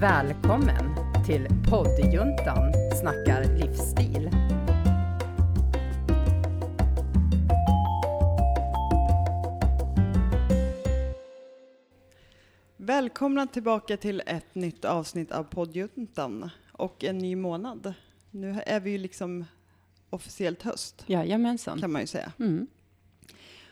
[0.00, 0.94] Välkommen
[1.26, 4.30] till poddjuntan snackar livsstil.
[12.76, 17.94] Välkomna tillbaka till ett nytt avsnitt av poddjuntan och en ny månad.
[18.30, 19.44] Nu är vi ju liksom
[20.10, 21.80] officiellt höst Jajamensan.
[21.80, 22.32] kan man ju säga.
[22.38, 22.66] Mm.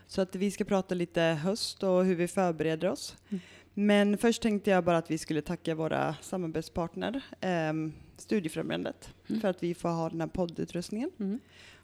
[0.06, 3.16] Så att vi ska prata lite höst och hur vi förbereder oss.
[3.28, 3.40] Mm.
[3.74, 7.72] Men först tänkte jag bara att vi skulle tacka våra samarbetspartner, eh,
[8.16, 9.40] Studiefrämjandet, Mm.
[9.40, 11.10] för att vi får ha den här poddutrustningen.
[11.20, 11.40] Mm.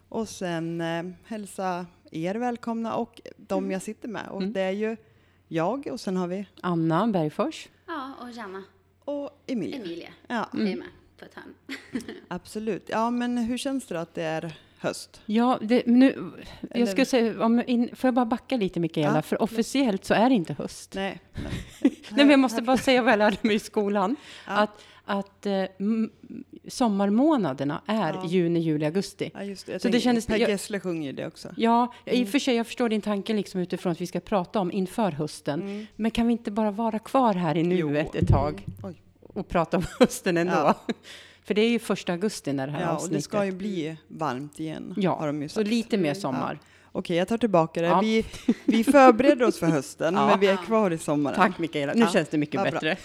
[0.09, 4.27] Och sen eh, hälsa er välkomna och de jag sitter med.
[4.29, 4.53] Och Mm.
[4.53, 4.97] det är ju
[5.47, 7.69] jag och sen har vi Anna Bergfors.
[7.87, 8.63] Ja, och Janna,
[9.05, 9.75] och Emilia.
[9.79, 10.83] Emilia, Ja, är med
[11.19, 11.53] på ett hörn.
[12.27, 12.83] absolut.
[12.89, 15.21] Ja, men hur känns det då att det är höst?
[15.25, 19.15] Ja, det, nu, Eller- jag ska säga, om, in, får jag bara backa lite Mikaela?
[19.15, 19.21] Ja.
[19.21, 20.91] För officiellt så är det inte höst.
[20.95, 21.19] Nej.
[21.81, 24.15] Nej, men jag måste bara säga vad jag lärde mig i skolan.
[24.47, 24.53] Ja.
[24.57, 25.63] Att, att eh,
[26.67, 28.25] sommarmånaderna är Ja.
[28.27, 29.31] juni, juli, augusti.
[29.33, 29.71] Ja, just det.
[29.71, 31.49] Jag Så det kändes- per jag- Gessle sjunger ju det också.
[31.57, 32.23] Ja, i Mm.
[32.23, 35.11] och för sig, jag förstår din tanke liksom utifrån att vi ska prata om inför
[35.11, 35.61] hösten.
[35.61, 35.87] Mm.
[35.95, 39.01] Men kan vi inte bara vara kvar här i nuet ett tag Oj.
[39.21, 40.73] och prata om hösten ändå?
[41.41, 41.45] Ja.
[41.45, 43.17] För det är ju första augusti när det här Ja, och avsnittet.
[43.17, 44.93] det ska ju bli varmt igen.
[44.97, 46.59] Ja, Så lite mer sommar.
[46.91, 47.87] Okej, jag tar tillbaka det.
[47.87, 47.99] Ja.
[48.01, 48.25] Vi,
[48.65, 50.27] vi förbereder oss för hösten, Ja.
[50.27, 51.35] men vi är kvar i sommaren.
[51.35, 52.95] Tack Mikaela, nu Ja, känns det mycket ja, bra.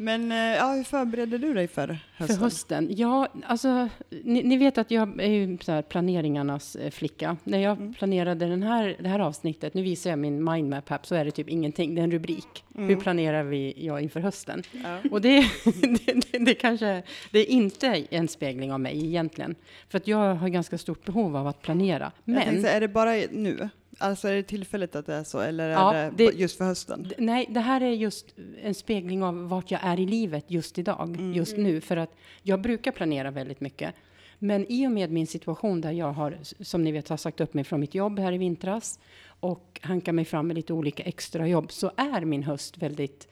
[0.00, 2.36] Men eh, ja, hur förbereder du dig för hösten?
[2.36, 2.88] För hösten?
[2.90, 7.36] Ja, alltså, ni, ni vet att jag är ju så planeringarnas eh, flicka.
[7.44, 7.94] När jag Mm.
[7.94, 11.30] planerade den här, det här avsnittet, nu visar jag min mindmap här, så är det
[11.30, 12.64] typ ingenting, det är en rubrik.
[12.74, 12.88] Mm.
[12.88, 14.62] Hur planerar vi ja, inför hösten?
[14.72, 14.98] Ja.
[15.10, 19.54] Och det, det, det, det kanske, det är inte en spegling av mig egentligen.
[19.88, 22.12] För att jag har ganska stort behov av att planera.
[22.24, 23.68] Jag tänkte, Men, så, är det bara nu?
[23.98, 26.64] Alltså är det tillfälligt att det är så, eller är Ja, det, det- just för
[26.64, 27.12] hösten?
[27.18, 28.26] nej, det här är just
[28.62, 31.32] en spegling av vart jag är i livet just idag, Mm.
[31.34, 31.80] just nu.
[31.80, 32.10] För att
[32.42, 33.94] jag brukar planera väldigt mycket.
[34.38, 37.54] Men i och med min situation där jag har, som ni vet, har sagt upp
[37.54, 38.98] mig från mitt jobb här i vintras
[39.40, 43.28] och hankar mig fram med lite olika extrajobb, så är min höst väldigt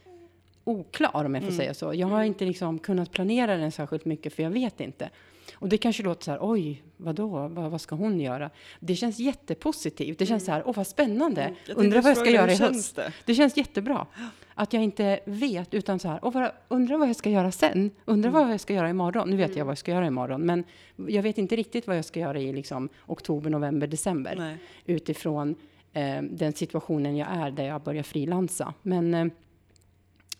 [0.64, 1.56] oklar om jag får Mm.
[1.58, 1.94] säga så.
[1.94, 5.10] Jag har inte liksom kunnat planera den särskilt mycket för jag vet inte.
[5.58, 8.50] Och det kanske låter så här, oj, vadå, vad, vad ska hon göra?
[8.80, 10.18] Det känns jättepositivt.
[10.18, 11.56] Det känns så här, åh vad spännande, Mm.
[11.76, 12.96] Undrar vad jag ska göra i höst.
[12.96, 13.12] Det?
[13.24, 14.06] Det känns jättebra.
[14.54, 17.90] Att jag inte vet, utan så här, bara, undrar vad jag ska göra sen?
[18.04, 18.42] Undrar Mm.
[18.42, 19.30] vad jag ska göra imorgon?
[19.30, 20.64] Nu vet jag vad jag ska göra imorgon, men
[20.96, 24.34] jag vet inte riktigt vad jag ska göra i liksom, oktober, november, december.
[24.38, 24.56] Nej.
[24.84, 25.54] Utifrån
[25.92, 28.74] eh, den situationen jag är, där jag börjar frilansa.
[28.82, 29.26] Men eh,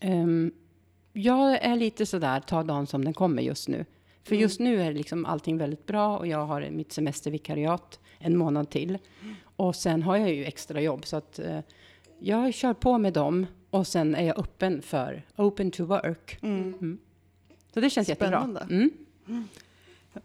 [0.00, 0.52] ehm,
[1.12, 3.84] jag är lite sådär, ta dagen som den kommer just nu.
[4.26, 4.42] För Mm.
[4.42, 8.98] just nu är liksom allting väldigt bra och jag har mitt semestervikariat en månad till.
[9.56, 11.60] Och sen har jag ju extra jobb så att eh,
[12.18, 16.38] jag kör på med dem och sen är jag öppen för open to work.
[16.42, 16.98] Mm.
[17.74, 18.60] Så det känns Spännande.
[18.60, 18.88] jättebra.
[19.26, 19.48] Mm.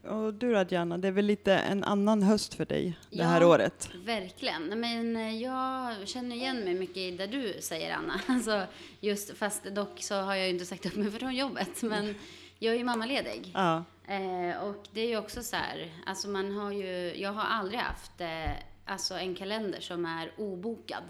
[0.07, 3.23] Och du då, Diana, det är väl lite en annan höst för dig det Ja.
[3.25, 3.89] här året?
[4.05, 4.79] Verkligen.
[4.79, 8.21] Men eh, jag känner igen mig mycket i det du säger, Anna.
[8.27, 8.63] Alltså,
[8.99, 12.15] just, fast dock så har jag ju inte sagt upp mig från jobbet, men
[12.63, 13.51] jag är ju mammaledig.
[13.53, 13.83] Ja.
[14.07, 17.79] Eh, och det är ju också så här, alltså man har ju, jag har aldrig
[17.79, 18.51] haft eh,
[18.85, 21.03] alltså en kalender som är obokad.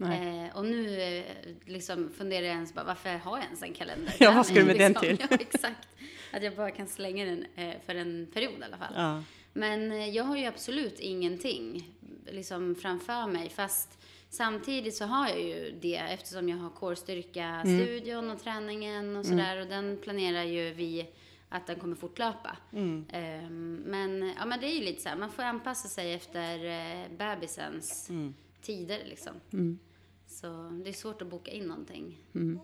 [0.00, 1.24] Eh, och nu eh,
[1.64, 4.14] liksom funderar jag ens bara, varför har jag ens en kalender?
[4.18, 5.16] Ja, vad ska du med den till?
[5.30, 5.88] Ja, exakt.
[6.32, 8.92] Att jag bara kan slänga den eh, för en period i alla fall.
[8.96, 9.22] Ja.
[9.52, 11.90] Men eh, jag har ju absolut ingenting
[12.26, 13.48] liksom framför mig.
[13.50, 13.98] Fast
[14.30, 19.60] samtidigt så har jag ju det eftersom jag har kårstyrka, studion och träningen och sådär.
[19.60, 21.10] Och den planerar ju vi
[21.48, 22.56] att den kommer fortlöpa.
[22.72, 23.06] Mm.
[23.12, 26.64] Ehm, men, ja, men det är ju lite så här, man får anpassa sig efter
[26.64, 28.34] eh, bebisens Mm.
[28.62, 29.32] tider liksom.
[29.52, 29.78] Mm.
[30.26, 30.46] Så
[30.84, 32.18] det är svårt att boka in någonting.
[32.34, 32.60] Mm.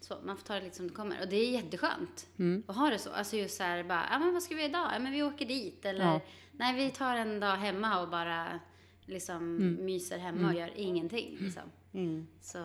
[0.00, 1.20] Så man får ta det lite som det kommer.
[1.22, 2.62] Och det är jätteskönt Mm.
[2.66, 3.10] att ha det så.
[3.10, 4.90] Alltså just så här bara, ja men vad ska vi göra idag?
[4.94, 5.84] Ja men vi åker dit.
[5.84, 6.20] Eller Ja.
[6.52, 8.60] nej vi tar en dag hemma och bara
[9.06, 11.36] liksom myser hemma och gör ingenting.
[11.40, 11.62] Liksom.
[11.92, 12.26] Mm.
[12.40, 12.58] Så,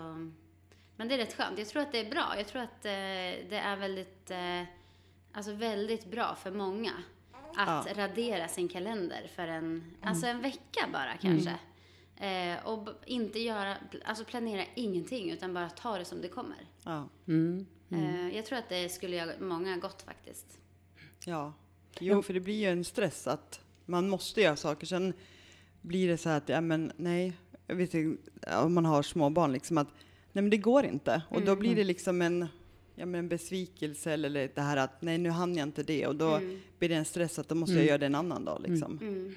[0.96, 1.60] men det är rätt skönt.
[1.60, 2.34] Jag tror att det är bra.
[2.38, 2.92] Jag tror att eh,
[3.50, 4.64] det är väldigt, eh,
[5.32, 6.92] alltså väldigt bra för många.
[7.56, 7.94] Att Ja.
[7.96, 11.56] radera sin kalender för en, alltså en vecka bara kanske.
[12.26, 16.58] Eh, och inte göra, alltså planera ingenting utan bara ta det som det kommer.
[16.84, 17.10] Ja.
[17.28, 17.66] Mm.
[17.92, 20.60] Eh, jag tror att det skulle göra många gott faktiskt.
[21.26, 21.54] ja.
[22.00, 24.88] Jo, för det blir ju en stress att man måste göra saker.
[24.88, 25.14] Sen
[25.82, 27.34] blir det så här att, ja men nej,
[27.68, 28.32] jag vet inte,
[28.64, 29.88] om man har små barn liksom att,
[30.34, 31.22] nej men det går inte.
[31.30, 32.48] Och då blir det liksom en,
[32.96, 36.08] ja men en besvikelse eller det här att, nej nu hann jag inte det.
[36.08, 36.60] Och då Mm.
[36.80, 38.98] blir det en stress att då måste jag göra det en annan dag liksom.
[39.02, 39.36] Mm.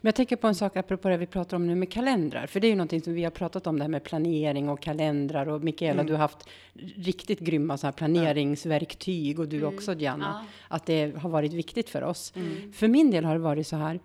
[0.00, 2.46] Men jag tänker på en sak apropå det vi pratar om nu med kalendrar.
[2.46, 4.82] För det är ju någonting som vi har pratat om det här med planering och
[4.82, 5.48] kalendrar.
[5.48, 6.06] Och Mikaela, Mm.
[6.06, 6.48] du har haft
[6.96, 10.44] riktigt grymma så här planeringsverktyg och du också Diana.
[10.44, 10.46] Ja.
[10.76, 12.32] Att det har varit viktigt för oss.
[12.36, 12.72] Mm.
[12.72, 14.00] För min del har det varit så här.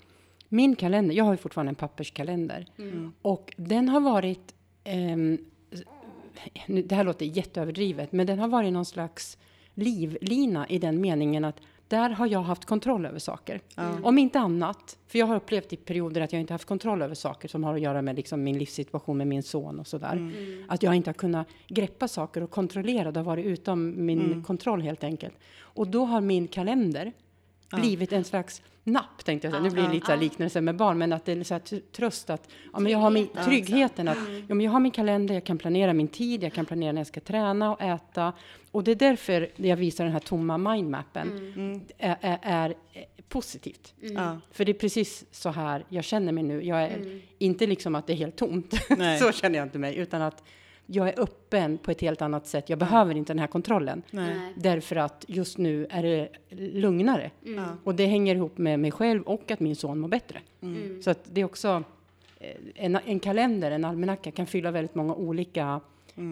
[0.54, 2.66] Min kalender, jag har ju fortfarande en papperskalender.
[2.78, 3.14] Mm.
[3.22, 5.38] Och den har varit, ehm,
[6.68, 9.38] nu, det här låter jätteöverdrivet, men den har varit någon slags
[9.74, 11.56] livlina i den meningen att
[11.88, 13.62] där har jag haft kontroll över saker.
[14.04, 17.16] Om inte annat, för jag har upplevt i perioder att jag inte haft kontroll över
[17.16, 20.32] saker som har att göra med liksom min livssituation med min son och sådär.
[20.68, 24.82] Att jag inte har kunnat greppa saker och kontrollera, det har varit utom min kontroll
[24.82, 25.34] helt enkelt.
[25.60, 27.14] Och då har min kalender
[27.72, 29.64] blivit en slags napp, tänkte jag säga.
[29.64, 32.30] Nu blir det lite liknelse med barn, men att det är så här tr- tröst
[32.30, 35.44] att ja, men jag har min, tryggheten att ja, men jag har min kalender, jag
[35.44, 38.34] kan planera min tid, jag kan planera när jag ska träna och äta.
[38.72, 41.30] Och det är därför jag visar den här tomma mindmappen
[41.98, 43.94] är, är, är eh, positivt.
[44.02, 44.38] Ja.
[44.52, 46.64] För det är precis så här jag känner mig nu.
[46.66, 48.74] Jag är inte liksom att det är helt tomt,
[49.20, 50.44] så känner jag inte mig, utan att
[50.86, 52.70] jag är öppen på ett helt annat sätt.
[52.70, 54.02] Jag behöver inte den här kontrollen.
[54.12, 54.54] Nej.
[54.56, 57.32] Därför att just nu är det lugnare.
[57.42, 57.66] Ja.
[57.84, 60.40] Och det hänger ihop med mig själv och att min son mår bättre.
[60.62, 61.02] Mm.
[61.02, 61.84] Så att det är också
[62.40, 65.80] eh, en, en kalender, en almanacka kan fylla väldigt många olika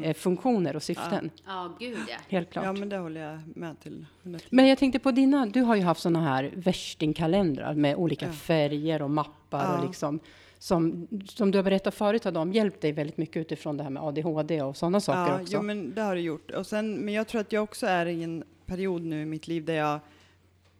[0.04, 1.30] eh, funktioner och syften.
[1.46, 2.16] Ja, gud ja.
[2.28, 2.66] Helt klart.
[2.66, 4.06] ja, men det håller jag med till.
[4.24, 4.48] 110.
[4.50, 8.32] Men jag tänkte på dina, du har ju haft såna här värstingkalendrar med olika Ja.
[8.32, 9.78] färger och mappar Ja.
[9.78, 10.20] och liksom
[10.60, 13.90] som, som du har berättat förut har de hjälpt dig väldigt mycket utifrån det här
[13.90, 15.54] med ADHD och sådana saker ja, också.
[15.54, 16.52] Jo, men det har det gjort.
[16.52, 19.48] Och sen, men jag tror att jag också är i en period nu i mitt
[19.48, 20.00] liv där jag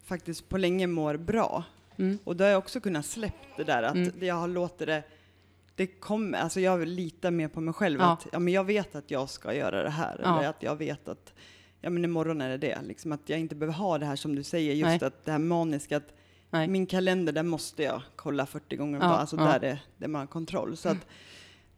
[0.04, 1.64] faktiskt på länge mår bra.
[1.96, 2.18] Mm.
[2.24, 4.12] Och då har jag också kunnat släppa det där att Mm.
[4.20, 5.02] jag har låtit det
[5.74, 8.00] det kommer, alltså jag litar mer på mig själv.
[8.00, 8.12] Ja.
[8.12, 10.20] Att, ja, men jag vet att jag ska göra det här.
[10.22, 10.38] Ja.
[10.38, 11.32] Eller att jag vet att
[11.80, 12.78] ja, men imorgon är det det.
[12.82, 15.04] Liksom att jag inte behöver ha det här som du säger, just Nej.
[15.04, 15.96] att det här maniska.
[15.96, 16.12] Att
[16.50, 16.68] Nej.
[16.68, 19.20] min kalender, där måste jag kolla 40 gånger om Ja, dagen.
[19.20, 19.44] Alltså ja.
[19.44, 20.76] där, är, där man har kontroll.
[20.76, 21.06] Så att,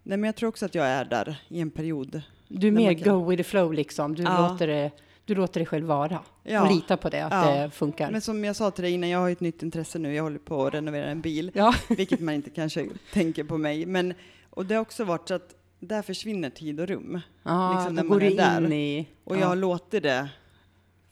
[0.02, 2.22] nej, men jag tror också att jag är där i en period.
[2.48, 4.14] Du är mer kan- go with the flow liksom.
[4.14, 4.48] Du, Ja.
[4.48, 4.90] låter, det,
[5.24, 6.62] du låter dig själv vara Ja.
[6.66, 7.54] och lita på det, att Ja.
[7.62, 8.10] det funkar.
[8.10, 10.14] Men som jag sa till dig innan, jag har ett nytt intresse nu.
[10.14, 11.50] Jag håller på att renovera en bil.
[11.54, 11.74] ja.
[11.88, 13.86] vilket man inte kanske tänker på mig.
[13.86, 14.14] Men,
[14.50, 17.20] och det har också varit så att där försvinner tid och rum.
[17.42, 18.72] Ja, liksom när man är där.
[18.72, 19.08] i...
[19.24, 20.28] Och ja, jag har låtit det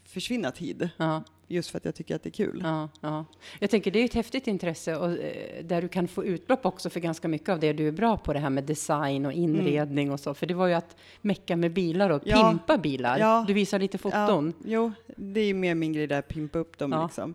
[0.04, 2.60] försvinna tid, ja, just för att jag tycker att det är kul.
[2.64, 3.24] ja, ja.
[3.58, 6.90] Jag tänker det är ett häftigt intresse och eh, där du kan få utlopp också
[6.90, 10.12] för ganska mycket av det du är bra på, det här med design och inredning
[10.12, 10.34] och så.
[10.34, 12.38] För det var ju att mecka med bilar och Mm.
[12.38, 12.50] Ja.
[12.50, 13.18] pimpa bilar.
[13.18, 13.44] Ja.
[13.46, 14.52] Du visar lite foton.
[14.58, 17.04] Ja, jo, det är mer min grej där, pimpa upp dem Ja.
[17.06, 17.34] liksom.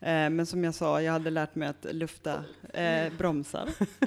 [0.00, 3.68] Eh, men som jag sa, jag hade lärt mig att lufta eh, bromsar.
[3.98, 4.06] Ja.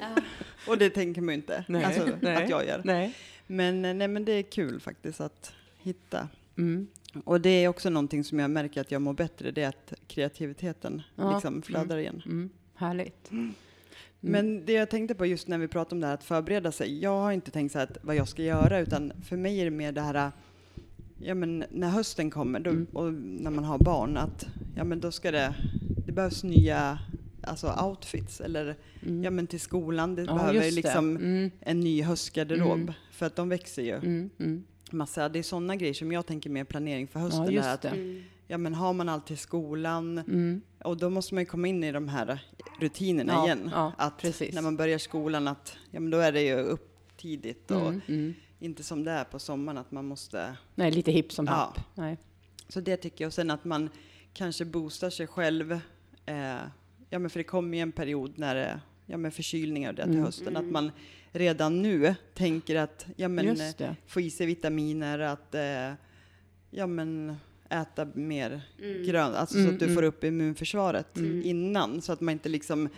[0.68, 2.36] och det tänker man ju inte Nej, alltså, nej.
[2.44, 2.80] att jag gör.
[2.84, 3.14] Nej.
[3.46, 5.52] Men, eh, nej, men det är kul faktiskt att
[5.82, 6.28] hitta.
[6.62, 6.86] Mm.
[7.24, 9.92] Och det är också någonting som jag märker att jag mår bättre, det är att
[10.06, 11.32] kreativiteten Ja.
[11.34, 12.22] liksom flödar igen.
[12.26, 12.50] Mm.
[12.74, 13.30] Härligt.
[14.20, 16.98] Men det jag tänkte på just när vi pratade om det här att förbereda sig.
[17.02, 19.64] Jag har inte tänkt så här att vad jag ska göra utan för mig är
[19.64, 20.32] det mer det här
[21.22, 22.86] Ja men när hösten kommer då, Mm.
[22.92, 24.46] och när man har barn att
[24.76, 25.54] ja men då ska det
[26.06, 26.98] Det behövs nya
[27.42, 29.24] alltså outfits eller Mm.
[29.24, 30.74] ja men till skolan det Ja, behöver just det.
[30.74, 31.50] liksom Mm.
[31.60, 32.92] en ny höstgarderob Mm.
[33.10, 34.30] för att de växer ju Mm.
[34.38, 34.64] Mm.
[34.92, 35.28] Massa.
[35.28, 37.52] Det är sådana grejer som jag tänker mer planering för hösten.
[37.54, 37.84] Ja, att.
[37.84, 38.22] Mm.
[38.46, 40.60] ja men har man allt till skolan Mm.
[40.84, 42.38] och då måste man ju komma in i de här
[42.80, 43.70] rutinerna Ja, igen.
[43.74, 44.54] ja, att precis.
[44.54, 48.00] när man börjar skolan att ja, men då är det ju upp tidigt och Mm.
[48.08, 48.34] Mm.
[48.58, 50.56] inte som det är på sommaren att man måste.
[50.74, 51.52] Nej, lite hipp som Ja.
[51.52, 51.80] happ.
[51.94, 52.18] Nej.
[52.68, 53.28] Så det tycker jag.
[53.28, 53.88] Och sen att man
[54.32, 55.72] kanske boostar sig själv.
[56.26, 56.56] Eh,
[57.10, 60.02] ja men för det kommer ju en period när det ja men förkylningar och det
[60.02, 60.24] till Mm.
[60.24, 60.56] hösten.
[60.56, 60.90] Att man
[61.32, 65.92] redan nu tänker att ja men eh, få i sig vitaminer, att eh,
[66.70, 67.36] ja men
[67.68, 69.02] äta mer Mm.
[69.06, 69.94] grönt, alltså Mm, så att du mm.
[69.94, 71.42] får upp immunförsvaret Mm.
[71.44, 72.88] innan så att man inte liksom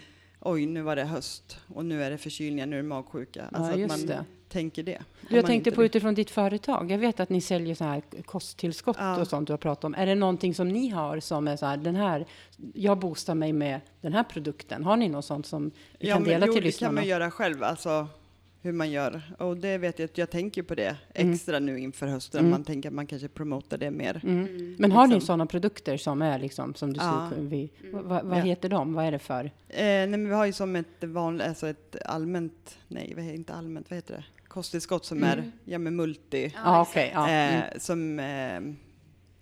[0.41, 3.43] oj nu var det höst och nu är det förkylningar, nu är det magsjuka.
[3.53, 4.25] Alltså Ja, att just man det.
[4.49, 5.03] tänker det.
[5.29, 5.87] Jag tänkte på det.
[5.87, 6.91] utifrån ditt företag.
[6.91, 9.21] Jag vet att ni säljer så här kosttillskott Ja.
[9.21, 9.95] och sånt du har pratat om.
[9.95, 12.27] Är det någonting som ni har som är så här, den här,
[12.75, 14.85] jag boostar mig med den här produkten.
[14.85, 15.71] Har ni något sånt som
[16.01, 16.93] vi ja, kan men dela jo, till det kan lyssnarna?
[16.95, 18.09] man göra själv, alltså
[18.63, 19.23] hur man gör.
[19.39, 21.33] Och det vet jag att jag tänker på det Mm.
[21.33, 22.39] extra nu inför hösten.
[22.41, 22.51] Mm.
[22.51, 24.21] Man tänker att man kanske promotar det mer.
[24.25, 24.47] Mm.
[24.47, 24.77] Mm.
[24.79, 25.27] Men har ni liksom.
[25.27, 27.29] sådana produkter som är liksom, som du Ja.
[27.31, 28.09] skulle vi, Mm.
[28.09, 28.43] vad, vad Ja.
[28.43, 28.95] heter de?
[28.95, 29.45] Vad är det för?
[29.45, 29.51] Eh,
[29.85, 33.97] nej, men vi har ju som ett vanligt, alltså ett allmänt, nej inte allmänt, vad
[33.97, 34.25] heter det?
[34.49, 35.53] Kosttillskott som är, Mm.
[35.65, 36.45] ja men multi.
[36.45, 36.91] Exakt.
[36.91, 37.11] okej.
[37.15, 37.29] ja.
[37.31, 37.81] eh, Mm.
[37.81, 38.61] Som eh,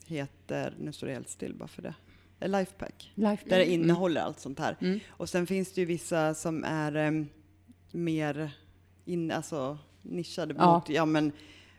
[0.06, 1.94] heter, nu står det helt still bara för det,
[2.40, 3.12] eh, Lifepack.
[3.14, 3.80] Life Där det Mm.
[3.82, 4.76] innehåller allt sånt här.
[4.80, 5.00] Mm.
[5.08, 7.28] Och sen finns det ju vissa som är em,
[7.92, 8.50] mer
[9.04, 10.75] in, alltså nischade Ja.
[10.75, 11.33] mot, ja men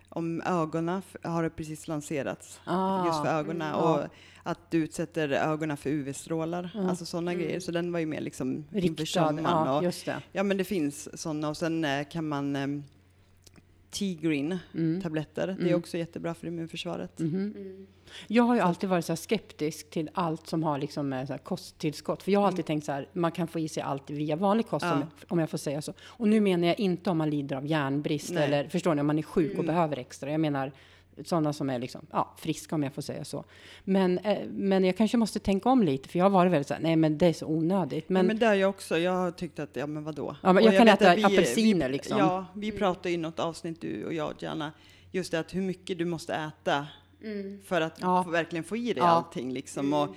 [0.10, 2.60] om ögonen har det precis lanserats.
[2.66, 3.68] Ah, Just för ögonen.
[3.74, 4.08] mm, och ja.
[4.44, 6.70] att du utsätter ögonen för UV-strålar.
[6.90, 7.60] Alltså sådana grejer.
[7.60, 10.22] Så den var ju mer liksom Riktad, ja, och, just det.
[10.32, 12.68] Ja men det finns sådana och sen eh, kan man eh,
[13.92, 15.02] T-green Mm.
[15.02, 15.56] tabletter.
[15.60, 17.20] Det är också jättebra för immunförsvaret.
[17.20, 17.88] Mm.
[18.28, 21.34] Jag har ju alltid varit så här skeptisk till allt som har liksom med så
[21.34, 22.24] här kosttillskott.
[22.24, 24.68] För jag har alltid tänkt så här, man kan få i sig allt via vanlig
[24.68, 24.94] kost Ja.
[24.94, 25.94] om, om jag får säga så.
[26.02, 28.44] Och nu menar jag inte om man lider av järnbrist Nej.
[28.44, 30.32] eller förstår ni, om man är sjuk och behöver extra.
[30.32, 30.72] Jag menar
[31.26, 33.44] sådana som är liksom, ja, friska om jag får säga så.
[33.84, 36.74] Men, eh, men jag kanske måste tänka om lite, för jag har varit väldigt så
[36.74, 38.10] här, nej men det är så onödigt.
[38.10, 38.98] Men, Men, men det har jag också.
[38.98, 40.36] Jag har tyckt att, ja men vadå?
[40.44, 42.18] Ja, men Och jag kan äta vi- apelsiner, vi, liksom.
[42.18, 44.72] Ja, vi pratade i något avsnitt du och jag, Gianna,
[45.12, 46.88] just det att hur mycket du måste äta
[47.66, 48.24] för att Ja.
[48.24, 49.08] verkligen få i dig Ja.
[49.08, 49.94] allting liksom.
[49.94, 50.16] Och,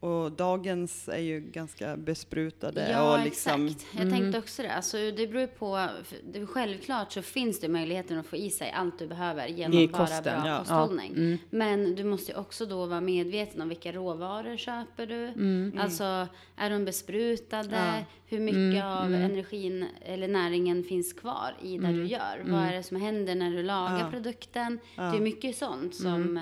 [0.00, 3.66] och dagens är ju ganska besprutade Ja, och liksom.
[3.66, 3.86] exakt.
[3.98, 4.72] Jag tänkte också det.
[4.72, 5.88] Alltså, det beror på,
[6.32, 9.88] det, självklart så finns det möjligheten att få i sig allt du behöver genom I
[9.88, 10.58] bara kosten, bra ja.
[10.58, 11.38] kosthållning.
[11.50, 15.32] Men du måste också då vara medveten om vilka råvaror köper du.
[15.80, 16.26] Alltså,
[16.56, 17.76] är de besprutade?
[17.76, 18.04] Ja.
[18.26, 22.42] Hur mycket av energin eller näringen finns kvar i det du gör?
[22.44, 24.10] Vad är det som händer när du lagar Ja.
[24.10, 24.78] produkten?
[24.96, 26.40] Det är mycket sånt som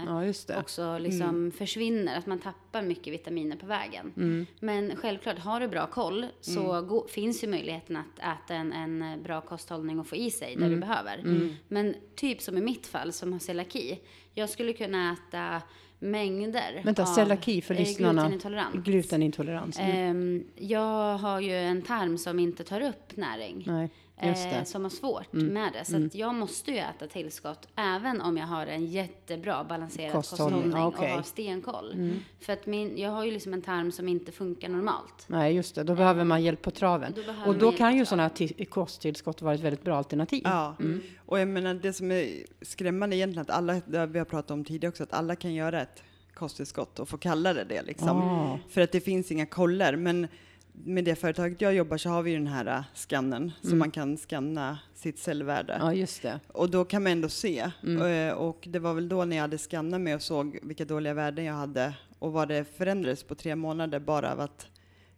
[0.48, 3.12] ja, också liksom försvinner, att man tappar mycket
[3.48, 4.12] vitaminer på vägen.
[4.60, 9.22] Men självklart, har du bra koll så gå, finns ju möjligheten att äta en, en
[9.22, 11.22] bra kosthållning och få i sig det du behöver.
[11.68, 14.00] Men typ som i mitt fall som har celiaki,
[14.34, 15.62] jag skulle kunna äta
[15.98, 18.22] mängder Vänta, av celiaki för eh, lyssnarna.
[18.22, 18.74] glutenintolerans.
[18.84, 19.78] Glutenintolerans.
[19.78, 19.96] Mm.
[19.96, 23.64] Ehm, jag har ju en tarm som inte tar upp näring.
[23.66, 24.54] Nej, just Eh, det.
[24.54, 24.64] Mm.
[24.64, 25.84] som har svårt med det.
[25.84, 30.62] Så att jag måste ju äta tillskott även om jag har en jättebra balanserad Kosthållning.
[30.64, 30.82] Mm.
[30.82, 32.12] och har stenkoll.
[32.40, 35.24] För att min, jag har ju liksom en tarm som inte funkar normalt.
[35.26, 35.82] Nej, just det.
[35.84, 37.14] Då behöver man hjälp på traven.
[37.16, 40.42] Då Och då kan ju sådana här ti- kosttillskott vara ett väldigt bra alternativ.
[40.44, 41.02] Ja, Mm.
[41.28, 44.64] Och jag menar det som är skrämmande egentligen att alla, det vi har pratat om
[44.64, 46.02] tidigare också, att alla kan göra ett
[46.34, 48.22] kosttillskott och få kalla det det liksom.
[48.22, 48.58] Ah.
[48.68, 49.96] För att det finns inga koller.
[49.96, 50.28] Men
[50.72, 54.16] med det företaget jag jobbar så har vi den här äh, skannen så man kan
[54.16, 55.72] scanna sitt cellvärde.
[55.72, 55.86] Mm.
[55.86, 56.40] Ja, just det.
[56.48, 57.58] Och då kan man ändå se.
[57.58, 61.14] Eh, Och det var väl då när jag hade skannat mig och såg vilka dåliga
[61.14, 64.66] värden jag hade och vad det förändrades på tre månader bara av att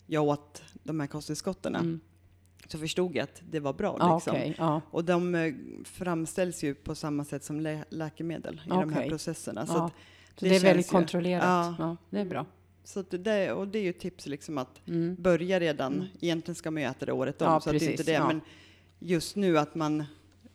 [0.06, 2.00] jag åt de här kosttillskotten.
[2.72, 3.96] Så förstod jag att det var bra.
[4.00, 4.32] Ja, liksom.
[4.36, 4.54] okej.
[4.58, 4.80] Ja.
[4.90, 9.66] Och de eh, framställs ju på samma sätt som lä läkemedel i de här processerna.
[9.66, 9.84] Så, Ja.
[9.86, 9.92] att
[10.40, 11.74] Så det, är väldigt ju- kontrollerat.
[11.78, 11.96] Ja.
[12.10, 12.46] Det är bra.
[12.84, 15.16] Så att det, och det är ju ett tips liksom att Mm.
[15.18, 16.04] börja redan.
[16.20, 18.18] Egentligen ska man ju äta det året om, så att det är inte precis, det.
[18.20, 18.40] Men
[18.98, 20.04] just nu att man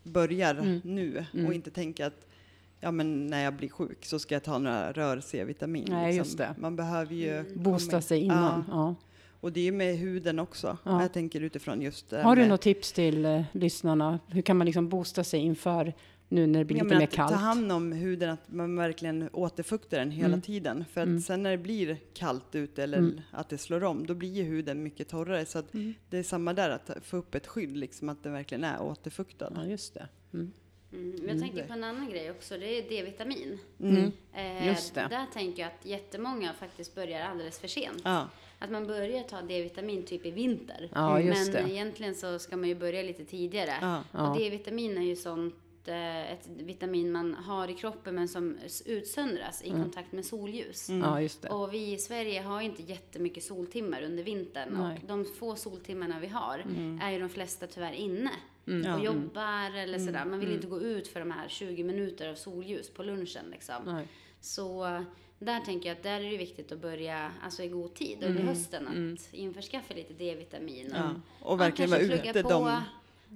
[0.04, 0.82] börjar Mm.
[0.84, 2.28] nu och inte tänka att
[2.80, 5.86] ja, men när jag blir sjuk så ska jag ta några rör C-vitamin.
[5.90, 6.38] Nej, liksom.
[6.38, 6.56] det.
[6.58, 8.64] Man behöver ju Boosta sig innan.
[8.68, 8.74] Ja.
[8.78, 8.96] Ja.
[9.46, 10.78] Och det är med huden också.
[10.84, 11.02] Ja.
[11.02, 14.20] Jag tänker utifrån just Har du med- något tips till eh, lyssnarna?
[14.28, 15.94] Hur kan man liksom boosta sig inför
[16.30, 17.32] nu när det blir Ja, lite mer kallt?
[17.32, 20.42] ta hand om huden, att man verkligen återfuktar den hela Mm.
[20.42, 20.86] tiden.
[20.94, 21.22] För att Mm.
[21.22, 23.22] sen när det blir kallt ute eller Mm.
[23.32, 25.46] att det slår om, då blir huden mycket torrare.
[25.46, 25.94] Så Mm.
[26.10, 29.52] det är samma där, att få upp ett skydd, liksom att den verkligen är återfuktad.
[29.56, 30.08] Ja, just det.
[30.96, 31.16] Mm.
[31.16, 31.30] Mm.
[31.30, 33.60] Jag tänker på en annan grej också, det är D-vitamin.
[33.80, 34.12] Mm.
[34.34, 35.08] Eh, Just det.
[35.10, 38.02] Där tänker jag att jättemånga faktiskt börjar alldeles för sent.
[38.04, 38.30] Ja.
[38.60, 40.90] Att man börjar ta D-vitamin typ i vinter.
[40.94, 41.62] Ja, Men det.
[41.70, 43.74] egentligen så ska man ju börja lite tidigare.
[43.82, 44.04] Ja.
[44.12, 44.30] Ja.
[44.30, 49.62] Och D-vitamin är ju sånt eh, ett vitamin man har i kroppen men som utsöndras
[49.64, 50.90] i kontakt med solljus.
[50.90, 51.50] Ja, just det.
[51.50, 54.82] Och vi i Sverige har inte jättemycket soltimmar under vintern Nej.
[54.86, 55.02] Mm.
[55.02, 56.64] och de få soltimmarna vi har
[57.02, 58.32] är ju de flesta tyvärr inne
[58.66, 58.96] Ja.
[58.96, 60.06] och jobbar eller Mm.
[60.06, 60.26] sådär.
[60.26, 63.76] Man vill inte gå ut för de här 20 minuter av solljus på lunchen liksom.
[63.86, 64.08] Nej.
[64.42, 65.04] Så
[65.40, 68.42] där tänker jag att där är det viktigt att börja alltså i god tid under
[68.44, 70.92] hösten att införskaffa lite D-vitamin.
[70.96, 71.10] Ja.
[71.42, 72.82] Och, Och verkligen vara ute på, de...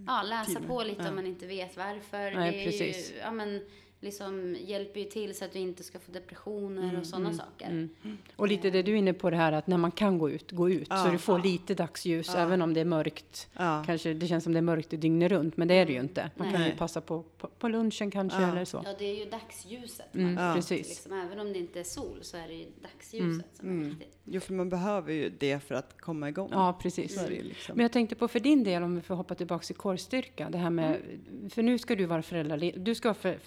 [0.08, 0.68] Ja, läsa tiderna.
[0.68, 1.10] på lite Ja.
[1.10, 2.32] om man inte vet varför.
[2.32, 3.12] Nej, det är precis.
[3.12, 3.62] Ju, ja, men,
[4.02, 7.90] liksom hjälper ju till så att du inte ska få depressioner Mm, och sådana saker.
[8.36, 10.52] Och lite det du är inne på det här att när man kan gå ut,
[10.52, 10.88] gå ut.
[10.88, 11.10] Så Ja.
[11.12, 13.50] du får lite dagsljus även om det är mörkt.
[13.54, 13.84] Ja.
[13.86, 16.32] Kanske det känns som det är mörkt dygnet runt, men det är det ju inte.
[16.36, 16.76] Man kan ju Nej.
[16.78, 18.52] passa på, på, på lunchen kanske Ja.
[18.52, 18.82] eller så.
[18.86, 20.16] Ja, det är ju dagsljuset.
[20.16, 20.56] Mm, man- Ja.
[20.56, 20.88] Precis.
[20.90, 24.16] Liksom, även om det inte är sol så är det ju dagsljuset som är viktigt.
[24.32, 26.50] Jo, för man behöver ju det för att komma igång.
[26.52, 27.16] Ja, precis.
[27.22, 27.76] Så liksom.
[27.76, 30.50] Men jag tänkte på för din del, om vi får hoppa tillbaka till korrstyrka.
[30.50, 30.98] Det här med,
[31.50, 32.82] för nu ska du vara föräldraledig.
[32.82, 33.38] Du ska vara för,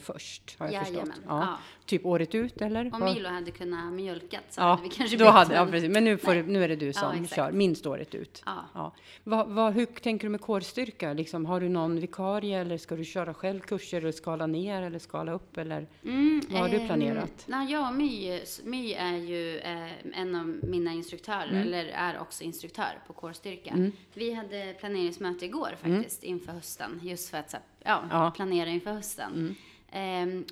[0.00, 0.96] föräldraledig först, har jag förstått.
[0.96, 1.18] Jajamän.
[1.26, 1.40] Ja.
[1.40, 1.58] Ja.
[1.86, 2.90] Typ året ut, eller?
[2.94, 5.90] Om Milo hade kunnat mjölkat så Ja, hade vi kanske då hade, ja, men- precis.
[5.90, 8.42] Men nu, får, du- nu är det du som kör, minst året ut.
[8.46, 8.64] Ja.
[8.74, 8.92] Ja.
[9.24, 11.12] Vad, vad, hur tänker du med kårstyrka?
[11.12, 14.98] Liksom, har du någon vikarie eller ska du köra själv kurser eller skala ner eller
[14.98, 15.56] skala upp?
[15.56, 15.86] Eller?
[16.04, 17.44] Mm, Vad har du ehm, planerat?
[17.46, 21.62] nej, jag och My, My är ju eh, en av mina instruktörer, Mm.
[21.62, 23.90] eller är också instruktör på kårstyrka.
[24.14, 28.32] Vi hade planeringsmöte igår faktiskt inför hösten, just för att ja, Ja.
[28.36, 29.32] planera inför hösten.
[29.34, 29.54] Ehm,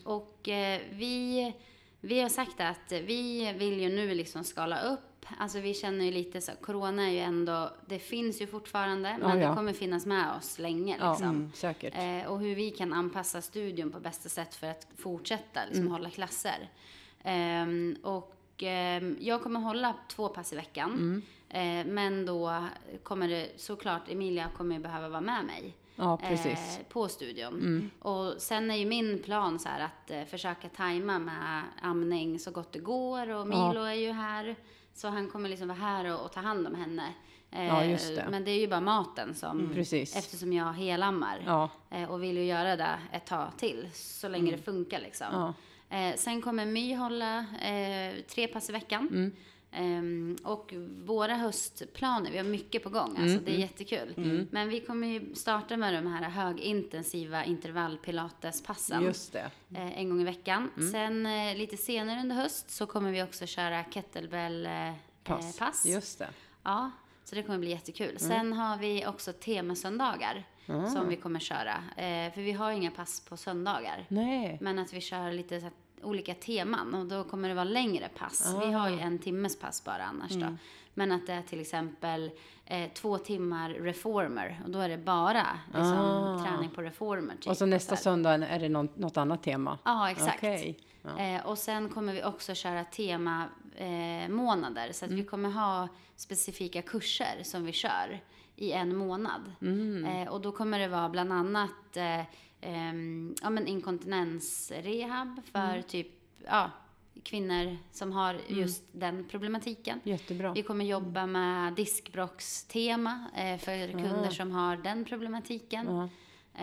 [0.04, 1.52] och eh, vi,
[2.00, 5.00] vi har sagt att vi vill ju nu liksom skala upp.
[5.38, 9.30] Alltså vi känner ju lite så, corona är ju ändå, det finns ju fortfarande, men
[9.30, 9.48] Ja, ja.
[9.48, 11.28] det kommer finnas med oss länge Ja, liksom.
[11.28, 11.94] mm, säkert.
[11.94, 15.92] Eh, och hur vi kan anpassa studion på bästa sätt för att fortsätta liksom, Mm.
[15.92, 16.68] hålla klasser.
[17.24, 20.90] Ehm, och ehm, jag kommer hålla två pass i veckan.
[20.92, 21.22] Mm.
[21.48, 22.64] Eh, men då
[23.02, 25.74] kommer det såklart, Emilia kommer behöva vara med mig.
[26.02, 26.78] Ja, precis.
[26.78, 27.52] Eh, på studion.
[27.54, 27.90] Mm.
[27.98, 32.50] Och sen är ju min plan så här att eh, försöka tajma med amning så
[32.50, 33.30] gott det går.
[33.30, 34.56] Och Milo är ju här.
[34.94, 37.08] Så han kommer liksom vara här och, och ta hand om henne.
[37.50, 38.26] Eh, Ja, just det.
[38.30, 40.16] Men det är ju bara maten som, Precis.
[40.16, 41.42] eftersom jag helammar.
[41.46, 41.68] Ja.
[41.90, 45.26] Eh, och vill ju göra det ett tag till, så länge det funkar liksom.
[45.32, 45.54] Ja.
[45.96, 49.32] Eh, sen kommer My hålla eh, tre pass i veckan.
[49.72, 49.98] Mm.
[49.98, 50.74] Ehm, och
[51.04, 54.46] våra höstplaner, vi har mycket på gång, alltså Mm, det är jättekul.
[54.50, 59.50] Men vi kommer ju starta med de här högintensiva intervallpilatespassen Just det.
[59.74, 60.70] eh, en gång i veckan.
[60.76, 60.92] Mm.
[60.92, 64.92] Sen eh, lite senare under höst så kommer vi också köra kettlebell eh,
[65.58, 65.86] Pass.
[65.86, 66.28] Just det.
[66.62, 66.90] Ja,
[67.24, 68.08] så det kommer bli jättekul.
[68.08, 68.18] Mm.
[68.18, 71.74] Sen har vi också temasöndagar som vi kommer köra.
[71.96, 74.06] Eh, för vi har inga pass på söndagar.
[74.08, 74.58] Nej.
[74.60, 75.72] Men att vi kör lite så här,
[76.02, 78.54] olika teman och då kommer det vara längre pass.
[78.60, 79.00] Vi har ju Ah.
[79.00, 80.50] en timmes pass bara annars Mm.
[80.52, 80.56] då.
[80.94, 82.30] Men att det är till exempel
[82.66, 86.44] eh, två timmar reformer och då är det bara liksom, Ah.
[86.44, 87.34] träning på reformer.
[87.34, 89.78] Typ, Och så nästa så söndag är det något, något annat tema.
[89.84, 90.36] Ja, exakt.
[90.38, 90.78] Okej.
[91.02, 91.18] Ja.
[91.18, 93.44] Eh, och sen kommer vi också köra tema
[93.76, 94.92] eh, månader.
[94.92, 95.22] Så att Mm.
[95.22, 98.20] vi kommer ha specifika kurser som vi kör
[98.56, 99.52] i en månad.
[99.62, 100.04] Mm.
[100.04, 102.20] Eh, och då kommer det vara bland annat eh,
[103.42, 105.82] ja, men inkontinensrehab för Mm.
[105.82, 106.08] typ
[106.46, 106.70] ja,
[107.22, 110.00] kvinnor som har just den problematiken.
[110.04, 110.52] Jättebra.
[110.52, 115.86] Vi kommer jobba med diskbråckstema eh, för kunder som har den problematiken.
[115.86, 116.08] Ja.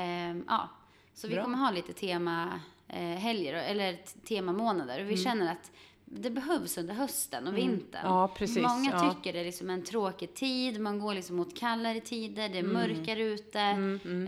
[0.02, 0.70] Ehm, ja.
[1.14, 1.44] Så vi Bra.
[1.44, 4.96] kommer ha lite tema eh, helger, eller temamånader.
[5.00, 5.06] Mm.
[5.08, 5.72] Och vi känner att
[6.12, 8.02] det behövs under hösten och vintern.
[8.04, 8.64] Ja, precis.
[8.64, 9.14] Många Ja.
[9.14, 12.64] tycker det är liksom en tråkig tid, man går liksom mot kallare tider, det är
[12.64, 12.74] Mm.
[12.74, 13.60] mörkare ute.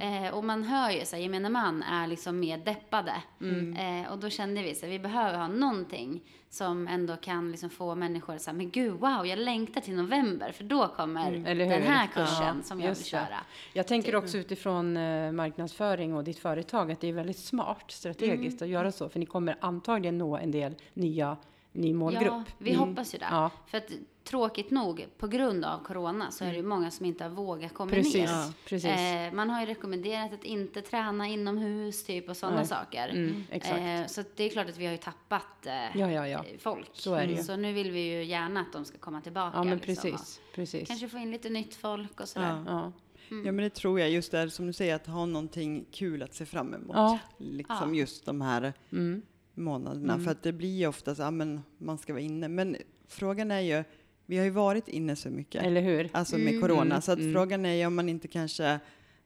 [0.02, 3.14] Eh, och man hör ju så här, gemene man är liksom mer deppade.
[3.42, 4.04] Mm.
[4.04, 7.70] Eh, och då kände vi så här, vi behöver ha någonting som ändå kan liksom
[7.70, 11.58] få människor att säga, men gud wow, jag längtar till november för då kommer Mm,
[11.58, 13.04] den här kursen Ja, som jag vill det.
[13.04, 13.38] köra.
[13.74, 18.62] Jag tänker också utifrån eh, marknadsföring och ditt företag att det är väldigt smart strategiskt
[18.62, 18.70] Mm.
[18.70, 19.10] att göra så.
[19.10, 21.38] För ni kommer antagligen nå en del nya,
[21.72, 22.26] ny målgrupp.
[22.26, 23.28] Ja, vi hoppas ju det.
[23.32, 23.52] Ja.
[23.68, 23.92] För att
[24.24, 27.74] tråkigt nog, på grund av corona, så är det ju många som inte har vågat
[27.74, 28.24] komma Precis, ner.
[28.26, 28.90] ja, precis.
[28.92, 33.10] Eh, man har ju rekommenderat att inte träna inomhus, typ, och sådana saker.
[33.10, 33.78] Mm, exakt.
[33.80, 36.46] Eh, så att det är klart att vi har ju tappat eh, Ja, ja, ja.
[36.60, 36.90] folk.
[36.94, 37.44] Så är det ju.
[37.44, 39.58] Så nu vill vi ju gärna att de ska komma tillbaka.
[39.58, 40.42] Ja, men liksom, precis.
[40.56, 40.82] precis.
[40.82, 42.64] och Kanske få in lite nytt folk och sådär.
[42.68, 42.72] Ja.
[42.72, 42.92] Ja.
[43.46, 46.34] Ja men det tror jag, just där som du säger, att ha någonting kul att
[46.34, 46.96] se fram emot.
[46.96, 47.20] Ja.
[47.38, 48.00] Liksom Ja.
[48.00, 49.22] just de här Mm.
[49.62, 50.20] Månaderna.
[50.20, 52.48] För att det blir ju ofta så, ja men man ska vara inne.
[52.48, 52.76] Men
[53.08, 53.84] frågan är ju,
[54.26, 55.64] vi har ju varit inne så mycket.
[55.64, 56.10] Eller hur?
[56.12, 56.62] Alltså med Mm.
[56.62, 57.02] corona.
[57.02, 57.34] Så att Mm.
[57.34, 58.80] frågan är ju om man inte kanske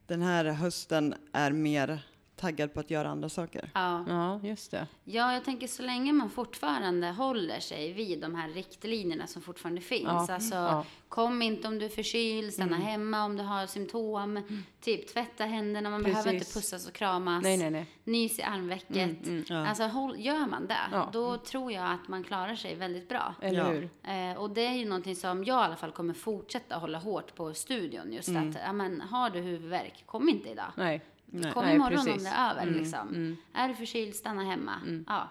[0.08, 3.70] den här hösten är mer taggad på att göra andra saker.
[3.74, 4.06] Ja.
[4.08, 4.88] Ja, just det.
[5.04, 9.82] Ja, jag tänker så länge man fortfarande håller sig vid de här riktlinjerna som fortfarande
[9.82, 10.04] finns.
[10.28, 10.86] Ja, Alltså, ja.
[11.10, 14.42] kom inte om du är förkyld, stanna hemma om du har symptom.
[14.82, 16.54] Typ tvätta händerna, man behöver inte Precis.
[16.54, 17.44] pussas och kramas.
[17.44, 17.86] Nej, nej, nej.
[18.04, 19.50] Nys i armvecket.
[19.50, 19.68] Ja.
[19.68, 21.10] Alltså, håll, gör man det, Ja.
[21.14, 23.36] då tror jag att man klarar sig väldigt bra.
[23.42, 23.66] Eller Ja.
[23.70, 23.90] hur?
[24.32, 27.36] Eh, och det är ju någonting som jag i alla fall kommer fortsätta hålla hårt
[27.36, 28.14] på studion.
[28.14, 30.72] Just att, ja men har du huvudvärk, kom inte idag.
[30.78, 31.02] Nej.
[31.26, 31.52] Nej.
[31.54, 32.24] Kom Nej, imorgon om precis.
[32.24, 32.62] det är över.
[32.62, 33.08] Mm, liksom.
[33.10, 33.38] mm.
[33.54, 35.04] Är du förkyld, stanna hemma.
[35.08, 35.30] Ja.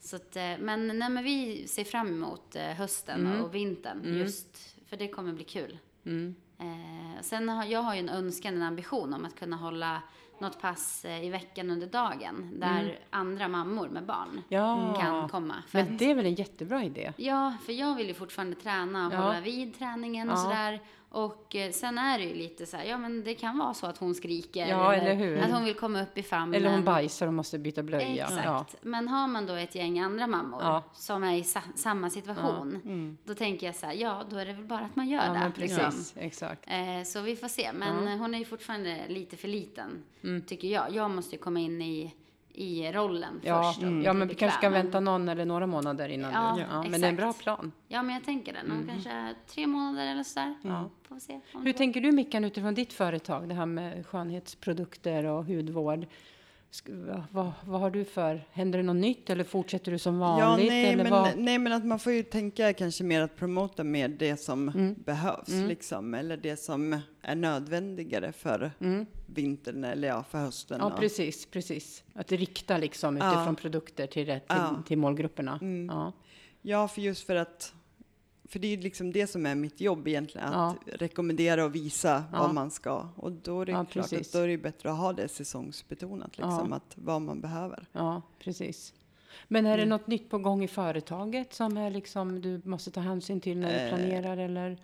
[0.00, 4.76] Så att, eh, men, nej, men vi ser fram emot eh, hösten och vintern just
[4.86, 5.78] för det kommer bli kul.
[6.06, 6.34] Mm.
[6.58, 10.02] Eh, sen har jag har ju en önskan, en ambition om att kunna hålla
[10.38, 14.96] något pass eh, i veckan under dagen där andra mammor med barn Ja.
[15.00, 15.54] kan komma.
[15.66, 17.12] För Men att, det är väl en jättebra idé?
[17.16, 19.18] Ja, för jag vill ju fortfarande träna och Ja.
[19.18, 20.42] hålla vid träningen och Ja.
[20.42, 20.80] sådär.
[21.12, 23.86] Och eh, sen är det ju lite så här, ja men det kan vara så
[23.86, 24.66] att hon skriker.
[24.66, 25.38] Ja, eller hur?
[25.42, 26.54] Att hon vill komma upp i famnen.
[26.54, 28.24] Eller hon bajsar och måste byta blöja.
[28.24, 28.44] Exakt.
[28.44, 28.66] Ja.
[28.82, 30.82] Men har man då ett gäng andra mammor Ja.
[30.94, 33.16] som är i sa- samma situation.
[33.24, 35.32] Då tänker jag så här, ja då är det väl bara att man gör ja,
[35.32, 35.38] det.
[35.38, 35.78] men liksom.
[35.84, 36.14] precis.
[36.16, 36.64] Exakt.
[36.66, 37.70] Eh, så vi får se.
[37.72, 40.02] Men hon är ju fortfarande lite för liten,
[40.46, 40.94] tycker jag.
[40.94, 42.14] Jag måste ju komma in i,
[42.54, 43.82] i rollen Ja, först.
[43.82, 44.72] och ja men vi kanske bekväm.
[44.72, 46.60] vänta någon eller några månader innan Ja, du...
[46.60, 47.72] Ja, men det är en bra plan.
[47.88, 48.62] Ja, men jag tänker det.
[48.62, 50.54] Någon kanske tre månader eller sådär.
[50.62, 50.90] Ja.
[51.08, 51.40] Får se.
[51.64, 56.06] Hur tänker du Mickan utifrån ditt företag, det här med skönhetsprodukter och hudvård?
[57.30, 60.68] Vad, vad har du för, händer det något nytt eller fortsätter du som Ja, vanligt?
[60.68, 61.38] nej eller men, vad?
[61.38, 64.94] nej, men att man får ju tänka kanske mer att promota mer det som Mm.
[65.04, 68.70] behövs, liksom, eller det som är nödvändigare för
[69.26, 70.74] vintern eller ja, för hösten.
[70.80, 70.88] Mm.
[70.88, 72.04] Ja, och- precis, precis.
[72.14, 73.32] Att rikta liksom Ja.
[73.34, 74.82] utifrån produkter till, rätt, till, Ja.
[74.86, 75.58] till målgrupperna.
[75.62, 75.86] Mm.
[75.96, 76.12] Ja.
[76.62, 77.74] Ja, för just för att
[78.50, 80.92] för det är ju liksom det som är mitt jobb egentligen, att Ja.
[80.98, 82.38] rekommendera och visa Ja.
[82.40, 83.08] vad man ska.
[83.16, 86.38] Och då är det Ja, klart att då är det bättre att ha det säsongsbetonat,
[86.38, 87.86] liksom, att vad man behöver.
[87.92, 88.94] ja, precis.
[89.48, 89.88] Men är det Mm.
[89.88, 93.72] något nytt på gång i företaget som är liksom, du måste ta hänsyn till när
[93.72, 94.36] du Eh, planerar?
[94.36, 94.78] Eller?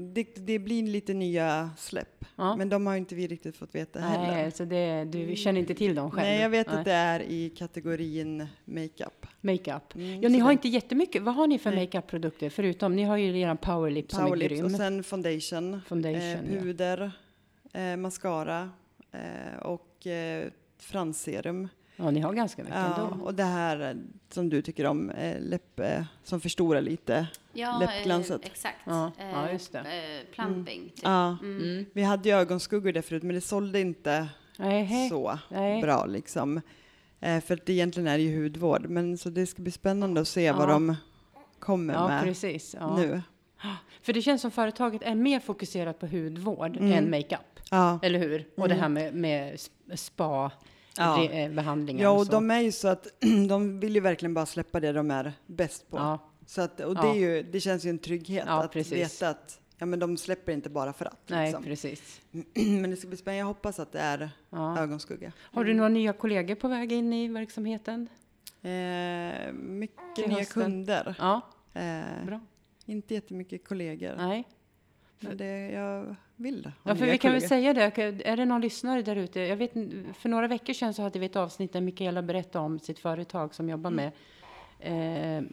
[0.00, 2.56] Det, det blir lite nya släpp, Ja.
[2.56, 4.26] men de har inte vi riktigt fått veta heller.
[4.42, 6.26] Nej, så det, du känner inte till dem själv?
[6.26, 9.26] Nej, jag vet att det är i kategorin makeup.
[9.40, 9.94] Makeup.
[9.94, 11.22] Mm, Ja, ni har det- inte jättemycket.
[11.22, 11.80] Vad har ni för Nej.
[11.84, 12.96] makeup-produkter förutom?
[12.96, 14.64] Ni har ju redan Powerlip som är Powerlips grym.
[14.64, 16.60] och sen foundation, Foundation, eh, ja.
[16.60, 17.10] puder,
[17.72, 18.70] eh, mascara
[19.12, 21.68] eh, och eh, fransserum.
[22.00, 23.24] Ja, ni har ganska mycket Ja, ändå.
[23.24, 23.94] och det här eh,
[24.30, 27.26] som du tycker om, eh, läpp, eh, som förstorar lite.
[27.52, 28.44] Ja, Läppglanset.
[28.44, 28.76] Eh, exakt.
[28.84, 29.78] Ja, ja, just det.
[29.78, 30.82] eh, plumping.
[30.88, 31.00] Typ.
[31.02, 31.86] Ja, Mm.
[31.92, 35.82] vi hade ju ögonskuggor där förut, men det sålde inte Nej, så Nej.
[35.82, 36.60] bra liksom.
[37.20, 40.20] Eh, för att det egentligen är det ju hudvård, men så det ska bli spännande
[40.20, 40.96] att se vad de
[41.58, 42.76] kommer Ja, med precis.
[42.80, 42.96] Ja.
[42.96, 43.22] nu.
[44.02, 46.92] För det känns som företaget är mer fokuserat på hudvård Mm.
[46.92, 47.60] än makeup.
[47.70, 47.98] Ja.
[48.02, 48.48] Eller hur?
[48.56, 48.82] Och det Mm.
[48.82, 50.50] här med, med sp- spa
[50.98, 51.24] Ja.
[51.30, 53.06] eh, behandlingar Ja, och och de är ju så att
[53.48, 55.96] de vill ju verkligen bara släppa det de är bäst på.
[55.96, 57.14] ja, Så att, och det, Ja.
[57.14, 58.92] är ju, det känns ju en trygghet Ja, att precis.
[59.22, 61.18] veta att ja, men de släpper inte bara för att.
[61.26, 61.64] nej, liksom.
[61.64, 62.20] precis.
[62.54, 63.38] Men det ska bli spännande.
[63.38, 64.78] Jag hoppas att det är Ja.
[64.78, 65.32] ögonskugga.
[65.38, 68.08] Har du några nya kollegor på väg in i verksamheten?
[68.62, 71.14] Eh, mycket nya kunder.
[71.18, 71.40] Ja,
[71.74, 72.40] Eh, bra.
[72.86, 74.14] inte jättemycket kollegor.
[74.16, 74.44] Nej.
[75.20, 77.98] Men det, jag vill ha Ja, för vi kan väl säga det.
[78.26, 79.40] Är det någon lyssnare där ute?
[79.40, 79.72] Jag vet,
[80.16, 83.54] för några veckor sedan så hade vi ett avsnitt där Mikaela berättade om sitt företag
[83.54, 84.12] som jobbar Mm.
[84.78, 85.44] med, eh,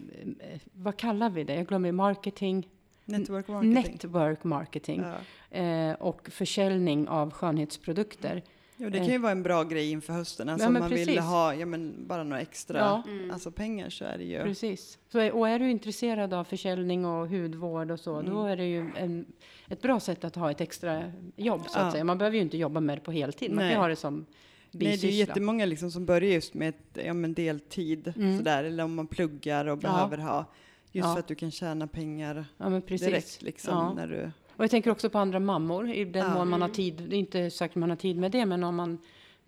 [0.73, 1.56] vad kallar vi det?
[1.56, 2.67] Jag glömmer marketing.
[3.06, 3.73] Network marketing.
[3.73, 5.04] Network marketing.
[5.51, 5.58] Ja.
[5.58, 8.43] Eh, och försäljning av skönhetsprodukter.
[8.77, 10.49] Jo, det kan ju vara en bra grej inför hösten.
[10.49, 11.19] Alltså Ja, om man vill precis.
[11.21, 13.03] ha ja, men bara några extra Ja.
[13.07, 13.31] Mm.
[13.31, 14.43] alltså pengar så är det ju...
[14.43, 14.97] Precis.
[15.11, 18.65] Så, är- och är du intresserad av försäljning och hudvård och så, då är det
[18.65, 19.25] ju en,
[19.67, 21.91] ett bra sätt att ha ett extra jobb så att Ja.
[21.91, 22.03] säga.
[22.03, 23.51] Man behöver ju inte jobba med det på heltid.
[23.51, 23.73] Man Nej.
[23.73, 24.25] kan ha det som Nej,
[24.71, 25.09] det är bisyssla.
[25.09, 28.38] jättemånga liksom som börjar just med ett, ja, men deltid, Mm.
[28.38, 29.81] sådär, eller om man pluggar och Ja.
[29.81, 30.45] behöver ha,
[30.91, 31.13] just Ja.
[31.13, 33.07] för att du kan tjäna pengar Ja, men precis.
[33.07, 33.41] direkt.
[33.41, 33.93] Liksom, Ja.
[33.93, 37.04] när du, Och jag tänker också på andra mammor, i den mån man har tid.
[37.10, 38.98] Det är inte säkert man har tid med det, men om man,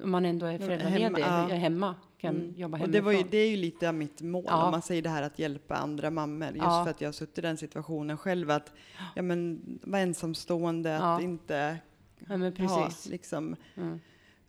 [0.04, 1.50] om man ändå är föräldraledig, hemma, ja.
[1.50, 2.54] är hemma, kan Mm.
[2.58, 2.92] jobba och hemifrån.
[2.92, 4.66] det, var ju, det är ju lite av mitt mål, Ja.
[4.66, 6.84] om man säger det här att hjälpa andra mammor, just Ja.
[6.84, 8.72] för att jag har suttit i den situationen själv, att
[9.16, 11.22] ja, men, vara ensamstående, att Ja.
[11.22, 11.78] inte
[12.20, 12.52] Ja, men ha,
[12.86, 13.10] precis.
[13.12, 14.00] liksom, Mm.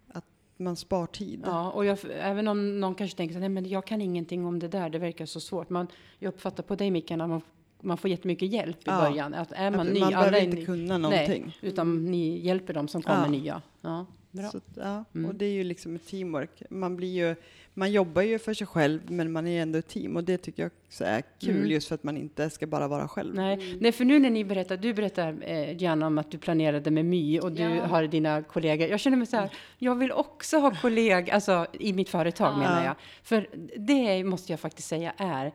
[0.08, 0.24] att
[0.56, 1.42] man spar tid.
[1.46, 4.46] Ja, och jag, även om någon kanske tänker så här, nej men jag kan ingenting
[4.46, 5.70] om det där, det verkar så svårt.
[5.70, 5.86] Man,
[6.18, 7.42] jag uppfattar på dig Mikael att man,
[7.80, 9.00] man får jättemycket hjälp i Ja.
[9.00, 9.34] början.
[9.34, 11.56] Att är man Att ny, man alla behöver är inte ny- kunna någonting.
[11.60, 13.28] utan ni hjälper dem som kommer Ja.
[13.30, 13.62] nya.
[13.80, 14.48] Ja, bra.
[14.50, 15.28] Så, ja, Mm.
[15.30, 16.62] och det är ju liksom ett teamwork.
[16.70, 17.36] Man, blir ju,
[17.74, 20.62] man jobbar ju för sig själv, men man är ändå ett team och det tycker
[20.62, 21.70] jag också är kul, Mm.
[21.70, 23.34] just för att man inte ska bara vara själv.
[23.34, 26.90] Nej, nej, för nu när ni berättar, du berättar eh, gärna om att du planerade
[26.90, 27.86] med My och du Ja.
[27.86, 28.88] har dina kollegor.
[28.88, 32.56] Jag känner mig så här, jag vill också ha kollegor, alltså i mitt företag Ja.
[32.58, 32.94] menar jag.
[33.22, 35.52] För det måste jag faktiskt säga är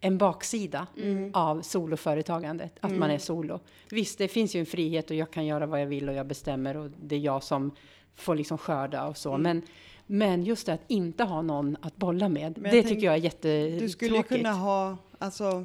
[0.00, 0.86] en baksida
[1.32, 3.60] av soloföretagandet, att man är solo.
[3.90, 6.26] Visst, det finns ju en frihet och jag kan göra vad jag vill och jag
[6.26, 7.70] bestämmer och det är jag som
[8.14, 9.38] får liksom skörda och så.
[9.38, 9.62] Men,
[10.06, 13.18] men just det att inte ha någon att bolla med, det tänk- tycker jag är
[13.18, 13.80] jättetråkigt.
[13.80, 15.64] Du skulle ju kunna ha, alltså,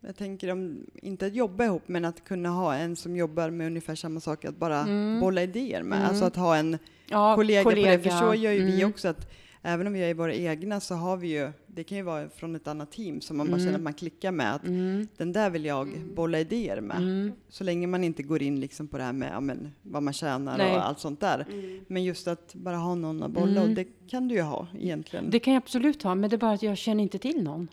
[0.00, 3.66] jag tänker om, inte att jobba ihop, men att kunna ha en som jobbar med
[3.66, 4.84] ungefär samma sak, att bara
[5.20, 5.98] bolla idéer med.
[5.98, 6.08] Mm.
[6.10, 8.90] Alltså att ha en ja, kollega, på det, för så gör ju vi Mm.
[8.90, 9.30] också att
[9.62, 12.56] även om vi är våra egna så har vi ju, det kan ju vara från
[12.56, 15.08] ett annat team som man bara känner att man klickar med, att Mm.
[15.16, 16.96] den där vill jag bolla idéer med.
[16.96, 17.32] Mm.
[17.48, 20.12] Så länge man inte går in liksom på det här med ja, men, vad man
[20.12, 20.76] tjänar Nej.
[20.76, 21.46] och allt sånt där.
[21.52, 21.84] Mm.
[21.88, 23.62] Men just att bara ha någon att bolla, Mm.
[23.62, 25.30] och det kan du ju ha egentligen.
[25.30, 27.68] Det kan jag absolut ha, men det är bara att jag känner inte till någon.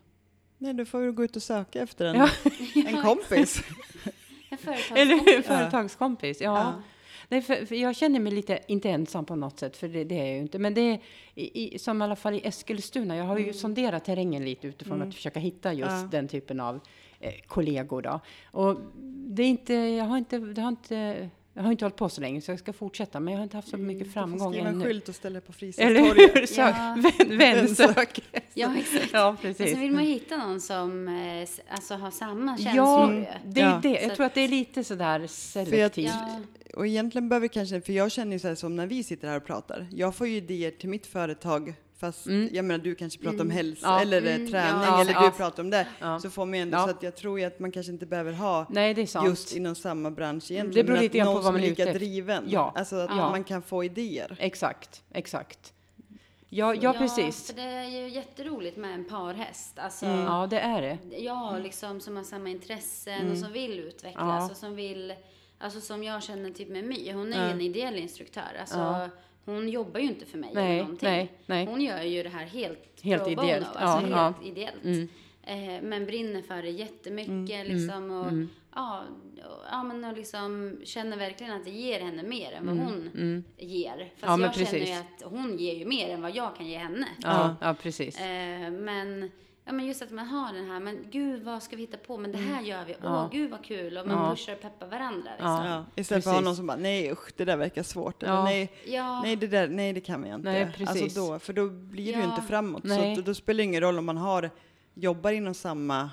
[0.57, 2.29] Nej, då får du gå ut och söka efter en, Ja.
[2.87, 3.63] en kompis.
[4.49, 4.91] En företagskompis.
[5.01, 5.41] Eller hur?
[5.41, 6.41] Företagskompis.
[6.41, 6.57] Ja.
[6.57, 6.73] Ja.
[7.29, 10.19] Nej, för, för jag känner mig lite, inte ensam på något sätt, för det, det
[10.19, 10.59] är jag ju inte.
[10.59, 10.99] Men det är
[11.35, 13.15] i, i, som i alla fall i Eskilstuna.
[13.17, 16.07] Jag har ju sonderat terrängen lite utifrån att försöka hitta just Ja.
[16.11, 16.79] den typen av
[17.19, 18.01] eh, kollegor.
[18.01, 18.19] Då.
[18.51, 18.77] Och
[19.27, 22.21] det är inte, jag har inte, det har inte, jag har inte hållit på så
[22.21, 23.19] länge så jag ska fortsätta.
[23.19, 24.85] Men jag har inte haft så mycket Du får framgång skriva en ännu.
[24.85, 26.57] skylt och ställa på Eller Frystorget.
[26.57, 26.97] Ja.
[27.27, 28.19] vän, vänsök.
[28.53, 29.09] Ja, exakt.
[29.13, 29.71] Ja, Men precis.
[29.71, 33.13] sen vill man hitta någon som eh, alltså, har samma Ja, känslor.
[33.13, 33.25] ju.
[33.45, 33.79] det är Ja.
[33.83, 33.99] det.
[34.01, 36.05] Så Jag tror att det är lite sådär selektivt.
[36.07, 36.39] Ja,
[36.75, 39.37] och egentligen behöver kanske, för jag känner ju så här som när vi sitter här
[39.37, 43.41] och pratar, jag får ju idéer till mitt företag Fast jag menar du kanske pratar
[43.41, 44.01] om hälsa Ja.
[44.01, 45.01] eller eh, Mm, träning ja.
[45.01, 45.21] eller Ja.
[45.25, 45.87] du pratar om det.
[45.99, 46.19] Ja.
[46.19, 46.83] Så får man ändå, Ja.
[46.83, 49.27] så att jag tror ju att man kanske inte behöver ha Nej, det är sant.
[49.29, 50.85] just inom samma bransch egentligen.
[50.85, 52.43] Det beror lite grann på vad man är lika ute driven.
[52.47, 52.73] Ja.
[52.75, 53.29] Alltså att Ja.
[53.29, 54.35] man kan få idéer.
[54.39, 55.71] Exakt, exakt.
[56.49, 57.47] Ja, ja, precis.
[57.47, 59.79] för det är ju jätteroligt med en parhäst.
[59.79, 60.97] Alltså, Ja, det är det.
[61.17, 64.35] Ja, liksom som har samma intressen och som vill utvecklas Mm.
[64.35, 64.45] Ja.
[64.51, 65.13] och som vill,
[65.59, 67.49] alltså som jag känner typ med My, hon är ju Ja.
[67.49, 68.57] en ideell instruktör.
[68.59, 69.09] Alltså, Ja.
[69.45, 71.09] Hon jobbar ju inte för mig Nej, eller någonting.
[71.09, 71.65] nej, nej.
[71.65, 73.65] Hon gör ju det här helt, Helt ideellt.
[73.73, 74.47] bono, alltså Ja, helt ja.
[74.47, 74.83] ideellt.
[74.83, 75.07] Mm.
[75.43, 78.31] Eh, men brinner för det jättemycket Mm, liksom och,
[78.75, 79.03] ja,
[79.45, 83.11] och, ja, men och liksom känner verkligen att det ger henne mer än vad hon
[83.57, 84.11] ger.
[84.17, 86.65] Fast Mm, Ja, jag känner ju att hon ger ju mer än vad jag kan
[86.67, 87.07] ge henne.
[87.23, 88.19] Ja, ja precis.
[88.19, 89.31] Eh, men,
[89.65, 92.17] ja, men just att man har den här, men gud vad ska vi hitta på,
[92.17, 93.29] men det här gör vi, åh Ja.
[93.31, 94.29] gud vad kul, och man Ja.
[94.29, 95.51] pushar och peppar varandra liksom.
[95.51, 95.65] Ja.
[95.69, 95.85] Ja.
[95.95, 98.23] Istället för att ha någon som bara, nej usch, det där verkar svårt.
[98.23, 99.21] Eller, nej, Ja.
[99.21, 100.51] nej, det där, nej, det kan vi inte.
[100.51, 101.01] Nej, precis.
[101.03, 102.83] Alltså då, för då blir det ju inte framåt.
[102.83, 103.15] Nej.
[103.15, 104.49] Så att, då spelar det ingen roll om man har,
[104.93, 106.09] jobbar inom samma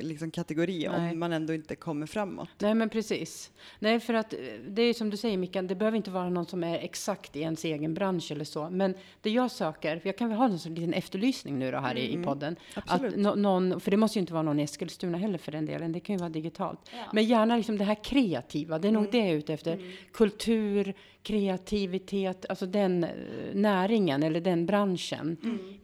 [0.00, 1.12] liksom, kategori Nej.
[1.12, 2.48] om man ändå inte kommer framåt.
[2.58, 3.50] Nej, men precis.
[3.78, 6.46] Nej, för att eh, det är som du säger Mickan, det behöver inte vara någon
[6.46, 8.70] som är exakt i ens egen bransch eller så.
[8.70, 11.96] Men det jag söker, för jag kan väl ha en liten efterlysning nu då här
[11.98, 12.56] i, i podden.
[12.74, 13.12] Absolut.
[13.14, 15.66] Att nå- någon, för det måste ju inte vara någon i Eskilstuna heller för den
[15.66, 16.80] delen, det kan ju vara digitalt.
[16.92, 16.98] Ja.
[17.12, 19.78] Men gärna liksom det här kreativa, det är nog det jag är ute efter.
[20.12, 23.10] Kultur, kreativitet, alltså den eh,
[23.52, 25.36] näringen eller den branschen.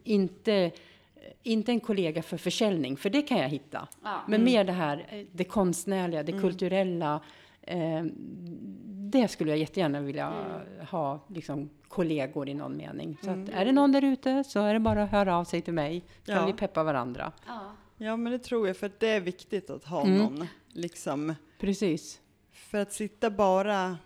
[0.03, 0.71] Inte,
[1.47, 3.87] inte en kollega för försäljning, för det kan jag hitta.
[4.03, 4.19] Ja.
[4.27, 7.21] Men mer det här, eh, det konstnärliga, det kulturella.
[7.61, 8.03] Eh,
[9.11, 10.33] det skulle jag jättegärna vilja
[10.91, 13.17] ha liksom, kollegor i någon mening.
[13.23, 15.61] Så att, är det någon där ute så är det bara att höra av sig
[15.61, 16.03] till mig.
[16.25, 16.45] Så kan Ja.
[16.45, 17.31] vi peppa varandra.
[17.47, 17.61] Ja.
[17.97, 20.17] Ja, men det tror jag, för det är viktigt att ha Mm.
[20.17, 22.19] någon, liksom, Precis.
[22.51, 23.97] för att sitta bara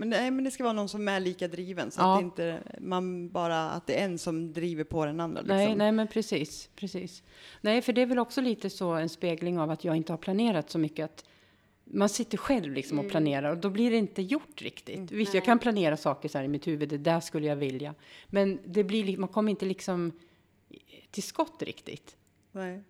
[0.00, 2.14] men, nej, men det ska vara någon som är lika driven så Ja.
[2.14, 5.40] att det inte man bara att det är en som driver på den andra.
[5.40, 5.56] Liksom.
[5.56, 7.22] Nej, nej, men precis, precis.
[7.60, 10.18] Nej, för det är väl också lite så en spegling av att jag inte har
[10.18, 11.04] planerat så mycket.
[11.04, 11.24] Att
[11.84, 15.10] man sitter själv liksom och planerar och då blir det inte gjort riktigt.
[15.10, 17.94] Visst, jag kan planera saker så här i mitt huvud, det där skulle jag vilja.
[18.26, 20.12] Men det blir, li- man kommer inte liksom
[21.10, 22.16] till skott riktigt.
[22.52, 22.82] Nej.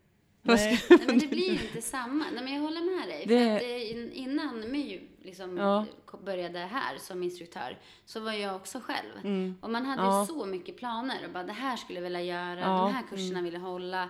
[0.42, 0.80] Nej.
[0.90, 2.24] Nej, men det blir inte samma.
[2.34, 3.24] Nej, men jag håller med dig.
[3.26, 5.84] Det- För att innan My liksom Ja.
[6.24, 9.24] började här som instruktör så var jag också själv.
[9.24, 9.56] Mm.
[9.60, 10.26] Och man hade Ja.
[10.26, 12.66] så mycket planer och bara det här skulle jag vilja göra, Ja.
[12.86, 14.08] de här kurserna vill jag hålla.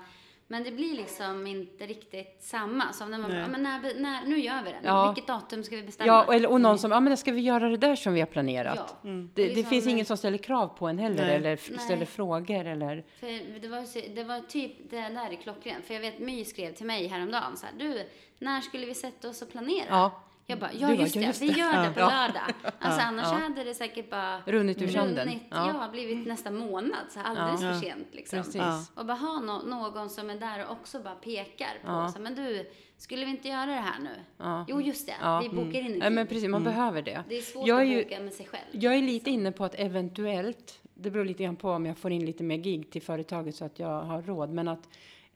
[0.52, 2.92] Men det blir liksom inte riktigt samma.
[2.92, 3.42] Som när man bara, Nej.
[3.42, 4.80] "Ja, men när, när, nu gör vi det.
[4.84, 5.06] Ja.
[5.12, 6.06] Vilket datum ska vi bestämma?
[6.06, 8.20] Ja, och, eller, och någon som, ja men ska vi göra det där som vi
[8.20, 8.96] har planerat?
[9.02, 9.08] Ja.
[9.08, 9.30] Mm.
[9.34, 11.34] Det, Och det liksom, finns ingen som ställer krav på en heller, Nej.
[11.36, 11.78] eller f- Nej.
[11.78, 13.04] ställer frågor eller...
[13.20, 15.84] För det var, det var typ det där är klockrent.
[15.86, 19.28] För jag vet My skrev till mig häromdagen så här, du, när skulle vi sätta
[19.28, 19.86] oss och planera?
[19.88, 20.22] Ja.
[20.50, 21.92] Jag bara, ja bara, just ja, det, just vi gör det Ja.
[21.94, 22.06] på Ja.
[22.10, 22.72] lördag.
[22.78, 23.38] Alltså annars Ja.
[23.38, 25.68] hade det säkert bara Runnit ur runnit, Ja.
[25.82, 25.88] ja.
[25.92, 27.72] blivit nästa månad, så alldeles Ja.
[27.72, 28.42] för sent liksom.
[28.54, 28.84] Ja.
[28.94, 32.08] Och bara ha nå- någon som är där och också bara pekar på, Ja.
[32.08, 34.10] så, men du, skulle vi inte göra det här nu?
[34.38, 34.64] Ja.
[34.68, 35.40] Jo just det, Ja.
[35.42, 35.98] vi bokar in tid.
[35.98, 37.24] Nej, men precis, man behöver det.
[37.28, 38.64] Det är svårt Jag är att ju- boka med sig själv.
[38.72, 42.12] Jag är lite inne på att eventuellt, det beror lite grann på om jag får
[42.12, 44.88] in lite mer gig till företaget så att jag har råd, men att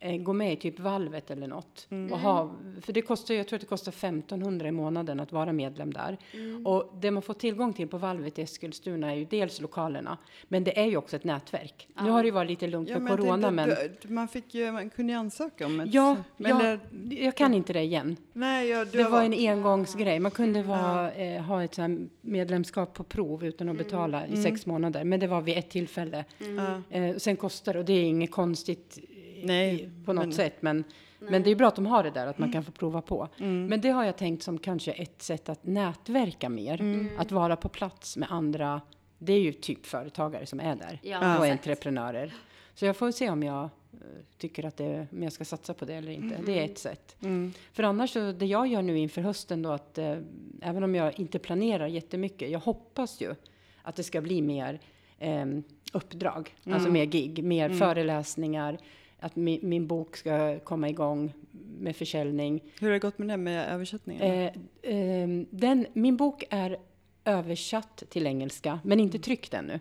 [0.04, 1.86] eh, gå med i typ valvet eller något.
[2.12, 2.50] Och ha,
[2.82, 6.16] för det kostar, jag tror att det kostar 1500 i månaden att vara medlem där.
[6.64, 10.64] Och det man får tillgång till på valvet i Eskilstuna är ju dels lokalerna, men
[10.64, 11.88] det är ju också ett nätverk.
[12.02, 14.14] Nu har det ju varit lite lugnt Ja, med men jag corona, tänkte, men du,
[14.14, 15.94] man, fick ju, man kunde ju ansöka om ett...
[15.94, 18.16] ja, men ja det, jag kan inte det igen.
[18.32, 20.20] nej, ja, du Det var varit- en engångsgrej.
[20.20, 21.78] Man kunde vara, eh, ha ett
[22.20, 25.04] medlemskap på prov utan att betala i sex månader.
[25.04, 26.24] Men det var vid ett tillfälle.
[26.56, 26.96] Ja.
[26.98, 28.98] Eh, sen kostar det, och det är inget konstigt
[29.44, 30.62] Nej, på något men- sätt.
[30.62, 30.84] Men,
[31.18, 33.28] men det är bra att de har det där, att man kan få prova på.
[33.38, 33.66] Mm.
[33.66, 36.80] Men det har jag tänkt som kanske ett sätt att nätverka mer.
[36.80, 37.08] Mm.
[37.18, 38.80] Att vara på plats med andra.
[39.18, 41.00] Det är ju typ företagare som är där.
[41.02, 42.34] Ja, och entreprenörer.
[42.74, 43.68] Så jag får se om jag eh,
[44.38, 46.38] tycker att det, om jag ska satsa på det eller inte.
[46.46, 47.16] Det är ett sätt.
[47.22, 47.52] Mm.
[47.72, 50.16] För annars så, det jag gör nu inför hösten då att eh,
[50.62, 53.34] även om jag inte planerar jättemycket, jag hoppas ju
[53.82, 54.80] att det ska bli mer
[55.18, 55.46] eh,
[55.92, 58.78] uppdrag, alltså mer gig, mer föreläsningar,
[59.24, 61.32] att mi, min bok ska komma igång
[61.78, 62.62] med försäljning.
[62.80, 64.22] Hur har det gått med det med översättningen?
[64.22, 66.76] Eh, eh, den, min bok är
[67.24, 69.80] översatt till engelska, men inte tryckt ännu.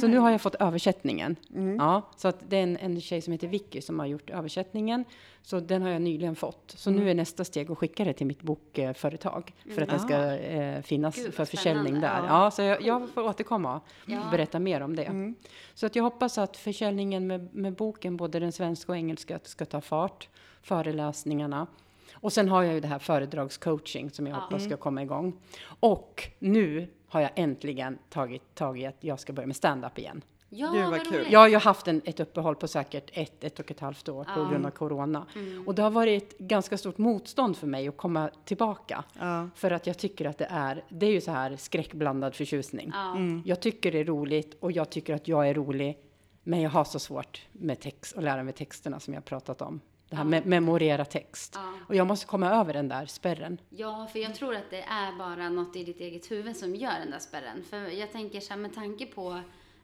[0.00, 1.36] Så nu har jag fått översättningen.
[1.78, 5.04] Ja, så att det är en, en tjej som heter Vicky som har gjort översättningen.
[5.42, 6.74] Så den har jag nyligen fått.
[6.76, 9.54] Så nu är nästa steg att skicka det till mitt bokföretag.
[9.74, 12.24] För att den ska eh, finnas Gud, för försäljning där.
[12.28, 14.20] Ja, så jag, jag får återkomma och Ja.
[14.30, 15.34] berätta mer om det.
[15.74, 19.64] Så att jag hoppas att försäljningen med, med boken, både den svenska och engelska, ska
[19.64, 20.28] ta fart.
[20.62, 21.66] Föreläsningarna.
[22.14, 25.32] Och sen har jag ju det här föredragscoaching som jag hoppas ska komma igång.
[25.80, 30.22] Och nu har jag äntligen tagit tag i att jag ska börja med stand-up igen.
[30.48, 31.26] Ja, Gud, vad kul.
[31.30, 34.24] Jag har ju haft en, ett uppehåll på säkert ett, ett och ett halvt år
[34.24, 34.48] på Ja.
[34.50, 35.26] grund av corona.
[35.34, 35.68] Mm.
[35.68, 39.04] Och det har varit ganska stort motstånd för mig att komma tillbaka.
[39.18, 39.48] Ja.
[39.54, 42.90] För att jag tycker att det är, det är ju så här skräckblandad förtjusning.
[42.94, 43.16] Ja.
[43.44, 45.98] Jag tycker det är roligt och jag tycker att jag är rolig.
[46.42, 49.80] Men jag har så svårt med text och lära mig texterna som jag pratat om.
[50.14, 51.58] Det här med memorera text.
[51.88, 53.60] Och jag måste komma över den där spärren.
[53.68, 56.98] Ja, för jag tror att det är bara något i ditt eget huvud som gör
[56.98, 57.64] den där spärren.
[57.70, 59.40] För jag tänker så här, med tanke på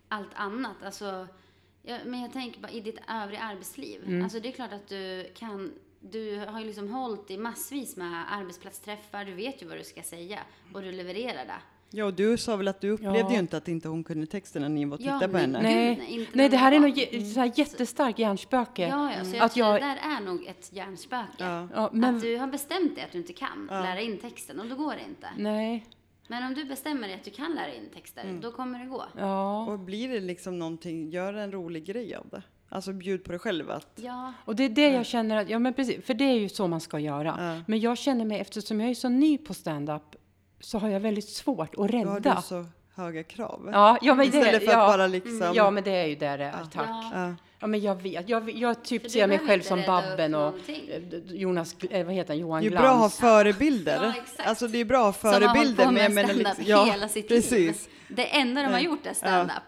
[0.08, 1.26] allt annat, alltså,
[1.82, 4.04] ja, men jag tänker bara i ditt övriga arbetsliv.
[4.04, 4.22] Mm.
[4.22, 8.32] Alltså det är klart att du kan, du har ju liksom hållit i massvis med
[8.32, 10.38] arbetsplatsträffar, du vet ju vad du ska säga
[10.74, 11.60] och du levererar det.
[11.92, 13.32] Ja, och du sa väl att du upplevde Ja.
[13.32, 15.54] ju inte att inte hon kunde texten när ni var och Ja, tittade på men-
[15.54, 15.62] henne.
[15.62, 16.28] Nej.
[16.32, 18.88] Nej, det här är nog så här jättestarkt hjärnspöke.
[18.88, 21.26] Ja, ja, så jag Att tror jag- det där är nog ett hjärnspöke.
[21.38, 21.68] Ja.
[21.74, 24.66] Ja, men, Att du har bestämt dig att du inte kan lära in texten och
[24.66, 25.28] då går det inte.
[25.36, 25.86] nej,
[26.28, 28.40] Men om du bestämmer dig att du kan lära in texter, Mm.
[28.40, 29.04] då kommer det gå.
[29.18, 29.66] ja.
[29.66, 32.42] Och blir det liksom någonting, gör en rolig grej av det.
[32.68, 35.58] Alltså bjud på dig själv att, Ja, Och det är det jag känner att, ja
[35.58, 37.34] men precis, för det är ju så man ska göra.
[37.38, 37.62] Ja.
[37.66, 40.16] Men jag känner mig, eftersom jag är så ny på stand-up,
[40.60, 42.34] så har jag väldigt svårt att då har rädda.
[42.36, 43.68] du så höga krav.
[43.72, 45.52] Ja, ja, men Istället det, för att ja, bara liksom...
[45.54, 46.88] ja, men det är ju där det är, tack.
[46.88, 47.10] Ja.
[47.14, 47.34] Ja.
[47.62, 48.28] Ja, men jag vet.
[48.28, 52.28] Jag, jag typ ser mig själv som rädda Babben och eh, Jonas, eh, vad heter
[52.34, 52.82] han, Johan Det är Glans.
[52.82, 54.00] bra att ha förebilder.
[54.04, 54.48] Ja, exakt.
[54.48, 55.84] Alltså det är bra att ha Som har hållit förebilder.
[55.84, 57.50] på med menar stand-up liksom- hela sitt precis.
[57.52, 57.76] liv.
[58.08, 58.80] Det enda de har Ja.
[58.84, 59.62] gjort är stand-up.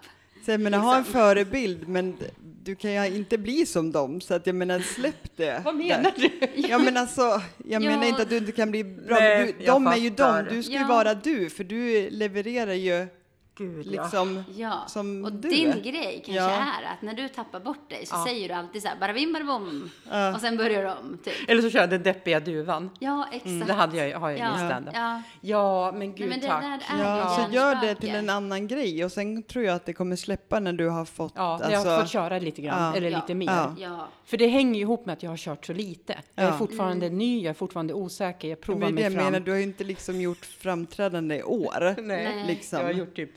[0.45, 2.17] Så jag menar, ha en förebild, men
[2.65, 4.21] du kan ju inte bli som dem.
[4.21, 5.63] Så att jag menar, släpp det.
[5.65, 6.31] Vad menar du?
[6.69, 7.81] Ja men alltså, jag Ja.
[7.81, 9.17] menar inte att du inte kan bli bra.
[9.21, 10.43] Nej, du, jag de är ju fattar.
[10.45, 13.07] de, du ska ju vara du, för du levererar ju
[13.55, 14.03] Gud, ja.
[14.03, 16.51] liksom Ja, som och du din grej kanske Ja.
[16.51, 18.25] är att när du tappar bort dig så Ja.
[18.27, 20.35] säger du alltid så här bara bim bara bom Ja.
[20.35, 21.35] och sen börjar du om typ.
[21.49, 22.91] Eller så kör jag den deppiga duvan.
[22.99, 23.67] Ja, exakt.
[23.67, 24.57] Det hade jag, har jag i ja.
[24.59, 24.95] min stand-up.
[24.97, 25.23] Ja.
[25.41, 25.93] Ja.
[25.93, 26.83] men gud Nej, men det tack.
[27.01, 30.17] Ja, så gör det till en annan grej och sen tror jag att det kommer
[30.17, 32.97] släppa när du har fått, Ja, alltså, jag har fått köra lite grann, Ja.
[32.97, 33.17] eller Ja.
[33.19, 33.47] lite mer.
[33.47, 33.75] Ja.
[33.79, 34.09] Ja.
[34.25, 36.19] För det hänger ju ihop med att jag har kört så lite.
[36.35, 36.59] Jag är Ja.
[36.59, 39.25] fortfarande ny, jag är fortfarande osäker, jag provar men det mig jag fram.
[39.25, 42.01] menar, du har ju inte liksom gjort framträdande i år.
[42.03, 42.45] Nej.
[42.47, 42.79] Liksom.
[42.79, 43.31] Jag har gjort typ,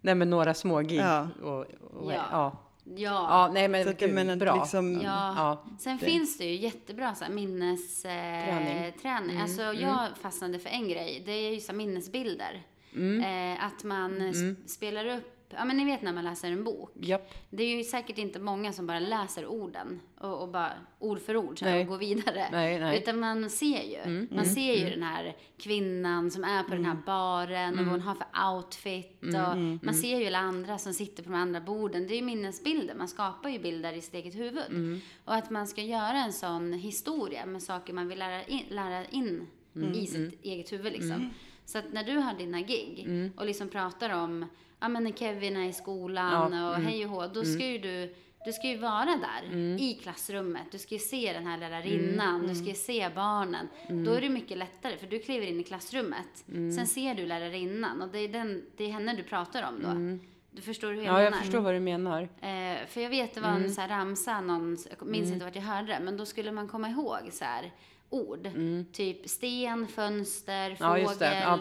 [0.00, 0.98] nej men några små gig.
[1.00, 1.28] Ja.
[1.42, 1.58] Och,
[1.90, 2.24] och, Ja.
[2.32, 2.52] ja.
[2.96, 3.26] Ja.
[3.30, 4.54] Ja, nej men Så gud, menar, bra.
[4.56, 5.34] liksom, Ja.
[5.36, 5.64] Ja.
[5.78, 8.46] Sen Det- finns det ju jättebra så här, minnesträning.
[8.66, 8.84] Träning.
[8.84, 9.30] Eh, träning.
[9.30, 11.22] Mm, Alltså, Jag fastnade för en grej.
[11.26, 12.62] Det är ju så här, minnesbilder.
[12.96, 13.54] Mm.
[13.54, 16.92] Eh, att man sp- spelar upp, ja men ni vet när man läser en bok.
[17.00, 17.34] Japp.
[17.50, 21.36] Det är ju säkert inte många som bara läser orden och, och bara ord för
[21.36, 22.48] ord så här, och går vidare.
[22.52, 22.98] Nej, nej.
[22.98, 24.26] Utan man ser ju.
[24.30, 28.00] Man ser ju den här kvinnan som är på den här baren och vad hon
[28.00, 29.22] har för outfit.
[29.22, 32.06] Och Man ser ju alla andra som sitter på de andra borden.
[32.06, 32.94] Det är ju minnesbilder.
[32.94, 35.00] Man skapar ju bilder i sitt eget huvud.
[35.24, 39.04] Och att man ska göra en sån historia med saker man vill lära in, lära
[39.04, 39.46] in
[39.94, 41.30] i sitt eget huvud liksom.
[41.64, 44.46] Så att när du har dina gig och liksom pratar om,
[44.80, 47.78] ja men när Kevin är i skolan Ja, och hej och hå, då ska ju
[47.78, 48.14] du
[48.44, 50.62] du ska ju vara där i klassrummet.
[50.72, 52.46] Du ska ju se den här lärarinnan.
[52.46, 53.68] Du ska ju se barnen.
[53.88, 56.44] Då är det mycket lättare för du kliver in i klassrummet.
[56.46, 60.18] Sen ser du lärarinnan och det är, den, det är henne du pratar om då.
[60.56, 61.24] Du förstår hur jag Ja, menar?
[61.30, 62.22] jag förstår vad du menar.
[62.22, 65.32] Eh, för jag vet det var en så här ramsa, någon, jag minns Mm.
[65.34, 67.70] inte vart jag hörde det, men då skulle man komma ihåg så här
[68.10, 68.50] ord.
[68.92, 71.42] Typ sten, fönster, fågel, Mm.
[71.42, 71.52] Ja.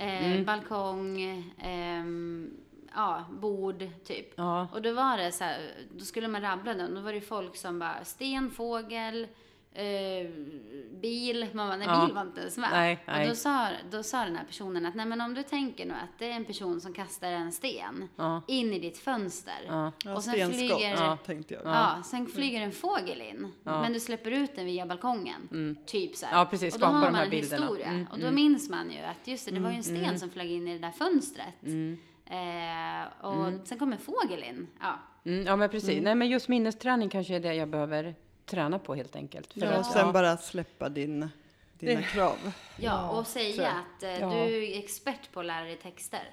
[0.00, 0.44] eh, Mm.
[0.44, 1.20] balkong,
[1.58, 2.50] ehm,
[2.94, 4.32] ja, bord typ.
[4.36, 4.68] Ja.
[4.72, 6.94] Och då var det så här, då skulle man rabbla den.
[6.94, 9.26] Då var det folk som bara sten, fågel,
[9.72, 10.30] eh,
[11.00, 11.46] bil.
[11.52, 12.04] Man bara, nej Ja.
[12.06, 12.68] bil var inte ens med.
[12.72, 13.22] Nej, nej.
[13.22, 15.92] Och då sa, då sa den här personen att nej men om du tänker nu
[15.94, 18.42] att det är en person som kastar en sten Ja.
[18.46, 19.54] in i ditt fönster.
[19.66, 19.86] Ja.
[20.14, 21.18] Och sen stenskott, flyger, ja.
[21.26, 21.62] tänkte jag.
[21.64, 23.52] Ja, sen flyger en fågel in.
[23.62, 25.76] Men du släpper ut den via balkongen.
[25.86, 26.32] Typ så här.
[26.32, 26.38] Mm.
[26.40, 26.74] Ja, precis.
[26.74, 27.62] Och då har man en bilderna.
[27.62, 27.86] historia.
[27.86, 30.30] Mm, och då minns man ju att just det, det var ju en sten som
[30.30, 31.62] flög in i det där fönstret.
[31.62, 31.98] Mm.
[32.26, 34.66] Eh, och sen kom en fågel in.
[34.80, 34.98] Ja.
[35.24, 36.02] Mm, ja, men precis.
[36.02, 38.14] Nej, men just minnesträning kanske är det jag behöver
[38.48, 39.52] träna på helt enkelt.
[39.52, 40.12] För Ja, och sen ja.
[40.12, 41.28] bara släppa din,
[41.78, 42.52] dina krav.
[42.76, 44.30] Ja, och säga att eh, Ja.
[44.30, 46.30] du är expert på att lära dig texter.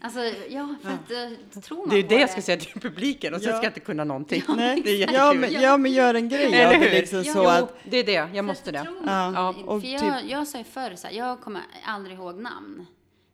[0.00, 1.10] Alltså, ja, för att
[1.54, 3.56] eh, tror man Det är på det jag ska säga till publiken och sen Ja.
[3.56, 4.42] ska jag inte kunna någonting.
[4.48, 5.20] Nej, Det är jättekul.
[5.20, 6.90] ja, men, ja, men gör en grej Eller det hur?
[7.00, 7.32] liksom Ja.
[7.32, 8.28] så jo, att det är det.
[8.36, 8.84] Jag måste det.
[8.84, 11.62] tror Ja, man- och för jag, typ- jag sa ju förr så här, jag kommer
[11.84, 12.86] aldrig ihåg namn.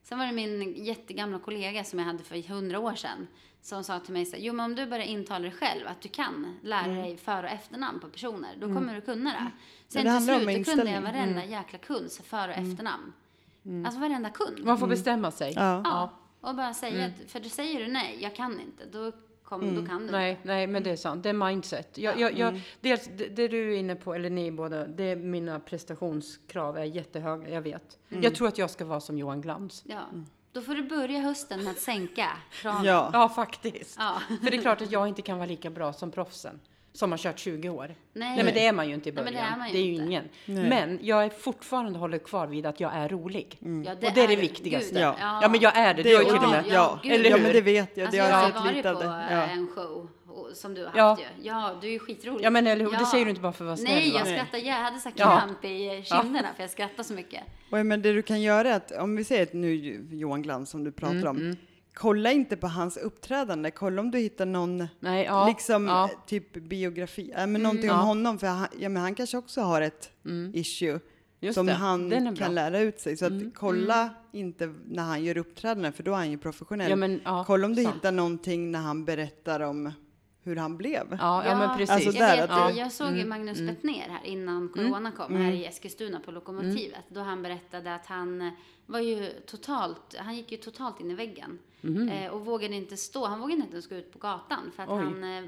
[0.04, 3.26] Sen var det min jättegamla kollega som jag hade för hundra år sedan
[3.62, 6.00] som sa till mig så här, jo men om du börjar intala dig själv att
[6.00, 7.02] du kan lära Mm.
[7.02, 9.50] dig för och efternamn på personer, då kommer du kunna det.
[9.88, 13.12] Sen det till slut, kunde jag varenda jäkla kunds för och efternamn.
[13.86, 14.64] Alltså varenda kund.
[14.64, 15.52] Man får bestämma sig.
[15.56, 15.80] ja.
[15.84, 19.12] Ja, och bara säga att, för då säger du nej, jag kan inte, då
[19.44, 20.42] kom, då kan du Nej, inte.
[20.48, 21.22] nej, men det är sant.
[21.22, 21.98] Det är mindset.
[21.98, 25.16] Jag, jag, jag, dels, det, det du är inne på, eller ni båda, det är
[25.16, 27.98] mina prestationskrav är jättehöga, jag vet.
[28.08, 29.82] Jag tror att jag ska vara som Johan Glans.
[29.86, 30.02] Ja.
[30.52, 32.84] Då får du börja hösten med att sänka kraven.
[32.84, 33.10] Ja.
[33.12, 33.96] Ja, faktiskt.
[33.98, 34.20] Ja.
[34.42, 36.60] För det är klart att jag inte kan vara lika bra som proffsen.
[36.96, 37.94] Som har kört 20 år.
[38.12, 38.36] Nej.
[38.44, 39.48] men det är man ju inte i Nej, men början.
[39.48, 40.04] det är man ju det är ju inte.
[40.04, 40.24] ingen.
[40.46, 40.68] Nej.
[40.68, 43.58] Men jag är fortfarande håller kvar vid att jag är rolig.
[43.60, 44.94] Ja, Och det är det viktigaste.
[44.94, 45.16] Gud, Ja.
[45.42, 46.02] Ja, men jag är det.
[46.02, 46.64] Du Det har ju är till och med.
[46.68, 47.42] Ja, gud, Eller ja hur?
[47.42, 48.04] men det vet jag.
[48.06, 49.06] Alltså, det jag har har jag sett varit lite på det.
[49.06, 49.42] eh, Ja.
[49.46, 50.08] en show
[50.54, 51.08] som du har Ja.
[51.08, 51.26] haft ju.
[51.48, 52.44] Ja, du är ju skitrolig.
[52.44, 52.90] Ja, men eller hur?
[52.90, 53.06] Det Ja.
[53.10, 54.26] säger du inte bara för att vara snäll, Nej, jag va?
[54.26, 54.58] skrattar.
[54.58, 55.38] Jag hade så Ja.
[55.40, 57.40] kramp i kinderna för jag skrattar så mycket.
[57.70, 59.74] Och men det du kan göra är att, om vi säger att nu
[60.10, 61.56] Johan Glans som du pratar Mm, om,
[61.94, 65.48] kolla inte på hans uppträdande, kolla om du hittar någon Nej, ja.
[65.48, 66.10] liksom ja.
[66.26, 68.00] typ biografi, äh, men någonting ja.
[68.00, 70.10] om honom, för han, ja, men han kanske också har ett
[70.52, 71.00] issue
[71.44, 71.48] Mm.
[71.48, 71.72] Just som det.
[71.72, 72.12] han.
[72.12, 72.36] Mm.
[72.36, 73.16] kan lära ut sig.
[73.16, 76.96] Så att kolla inte när han gör uppträdanden, för då är han ju professionell.
[76.96, 77.96] Men, kolla om du sant.
[77.96, 79.92] hittar någonting när han berättar om
[80.44, 81.16] hur han blev.
[81.20, 81.90] Ja, ja, men precis.
[81.90, 85.52] Alltså, jag, där vet, att jag såg ju Magnus Bettner här innan corona kom, här
[85.52, 87.04] i Eskilstuna på Lokomotivet.
[87.08, 88.52] Då han berättade att han eh,
[88.86, 91.58] var ju totalt, han gick ju totalt in i väggen.
[92.10, 94.88] Eh, och vågade inte stå, han vågade inte ens gå ut på gatan för att
[94.88, 95.04] Oj.
[95.04, 95.44] han, eh,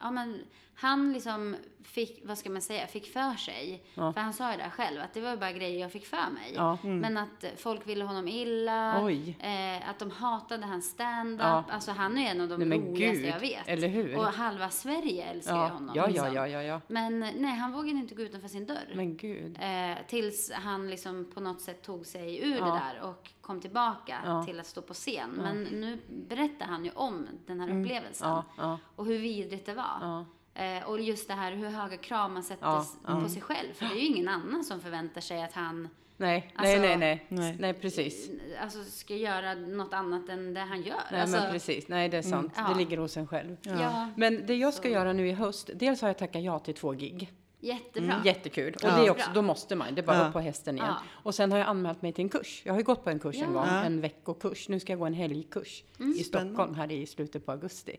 [0.00, 0.38] ja men,
[0.76, 3.84] han liksom fick, vad ska man säga, fick för sig.
[3.94, 6.52] För han sa ju det själv, att det var bara grejer jag fick för mig.
[6.54, 6.78] Ja.
[6.82, 9.10] Men att folk ville honom illa,
[9.40, 11.40] eh, att de hatade hans stand-up.
[11.46, 11.64] Ja.
[11.70, 13.68] Alltså han är en av de Nej, roligaste gud, jag vet.
[13.68, 14.16] eller hur?
[14.16, 15.92] Och halva Sverige älskar Ja, honom.
[15.94, 16.34] ja, ja, liksom.
[16.34, 16.80] ja, ja, ja.
[16.88, 18.92] Men nej, han vågade inte gå utanför sin dörr.
[18.94, 19.58] Men gud.
[19.60, 22.64] Eh, tills han liksom på något sätt tog sig ur Ja.
[22.64, 24.44] det där och kom tillbaka Ja.
[24.44, 25.30] till att stå på scen.
[25.30, 28.28] Men nu berättar han ju om den här upplevelsen.
[28.30, 28.42] Mm.
[28.56, 30.24] Ja, ja, Och hur vidrigt det var.
[30.54, 33.20] Eh, och just det här hur höga krav man sätter Ja, s- ja.
[33.20, 33.72] på sig själv.
[33.74, 37.26] För det är ju ingen annan som förväntar sig att han Nej, Alltså- nej, nej,
[37.28, 37.74] nej, Nej.
[37.74, 38.30] precis.
[38.62, 40.96] alltså, ska göra något annat än det han gör.
[41.12, 41.88] Nej, alltså, men precis.
[41.88, 42.52] Nej, det är sant.
[42.56, 42.68] Ja.
[42.68, 43.56] Det ligger hos en själv.
[43.62, 44.08] Ja.
[44.16, 46.92] Men det jag ska göra nu i höst, dels har jag tackat ja till två
[46.92, 47.32] gig.
[47.64, 48.22] Jättebra.
[48.24, 48.74] Jättekul.
[48.74, 48.96] Och Ja.
[48.96, 49.94] det är också, då måste man.
[49.94, 50.26] Det är bara Ja.
[50.26, 50.86] upp på hästen igen.
[50.88, 51.02] Ja.
[51.22, 52.62] Och sen har jag anmält mig till en kurs.
[52.64, 53.82] Jag har ju gått på en kurs en gång, Ja.
[53.84, 54.68] en veckokurs.
[54.68, 56.24] Nu ska jag gå en helgkurs i Spännande.
[56.24, 57.96] Stockholm här i slutet på augusti.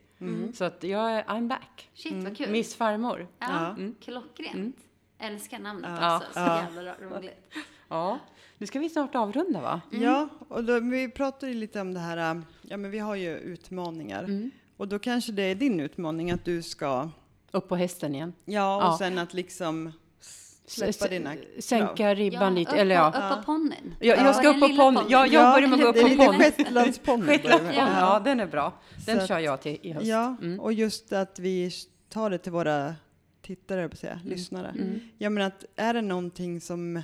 [0.53, 1.89] Så att jag är, I'm back.
[1.93, 2.49] Shit vad kul.
[2.51, 3.27] Miss farmor.
[3.39, 3.85] Ja, Ja.
[4.01, 4.75] klockrent.
[5.19, 6.17] Älskar namnet Ja.
[6.17, 6.33] också.
[6.33, 6.61] Så Ja.
[6.61, 7.55] jävla roligt.
[7.89, 8.19] Ja.
[8.57, 9.81] Nu ska vi snart avrunda va?
[9.91, 13.37] Ja, och då, vi pratade ju lite om det här, ja men vi har ju
[13.37, 14.23] utmaningar.
[14.23, 14.51] Mm.
[14.77, 17.09] Och då kanske det är din utmaning att du ska,
[17.55, 18.33] Upp på hästen igen.
[18.45, 18.97] ja och Ja.
[18.99, 19.91] sen att liksom
[20.67, 22.71] släppa dina Sänka ribban lite.
[22.71, 23.07] upp Eller ja.
[23.07, 23.95] upp på ponnyn.
[23.99, 25.03] Jag, jag ska Ja, upp på lilla ponnyn.
[25.09, 27.25] Jag, jag Ja, börjar med att gå upp det är på shetlandsponny.
[27.25, 27.75] Shetlandsponny.
[27.77, 27.99] Ja.
[27.99, 28.73] Ja, den är bra.
[29.05, 30.05] Den Så att- kör jag till i höst.
[30.05, 30.59] Ja, Mm.
[30.59, 31.71] och just att vi
[32.09, 32.95] tar det till våra
[33.41, 34.27] tittare, jag på säga, Mm.
[34.27, 34.75] lyssnare.
[35.17, 37.01] Ja men att är det någonting som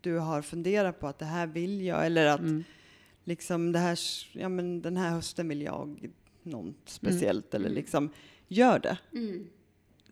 [0.00, 2.64] du har funderat på att det här vill jag eller att Mm.
[3.24, 3.98] liksom det här,
[4.32, 6.10] ja men den här hösten vill jag
[6.42, 7.66] något speciellt Mm.
[7.66, 8.10] eller liksom
[8.48, 8.98] gör det.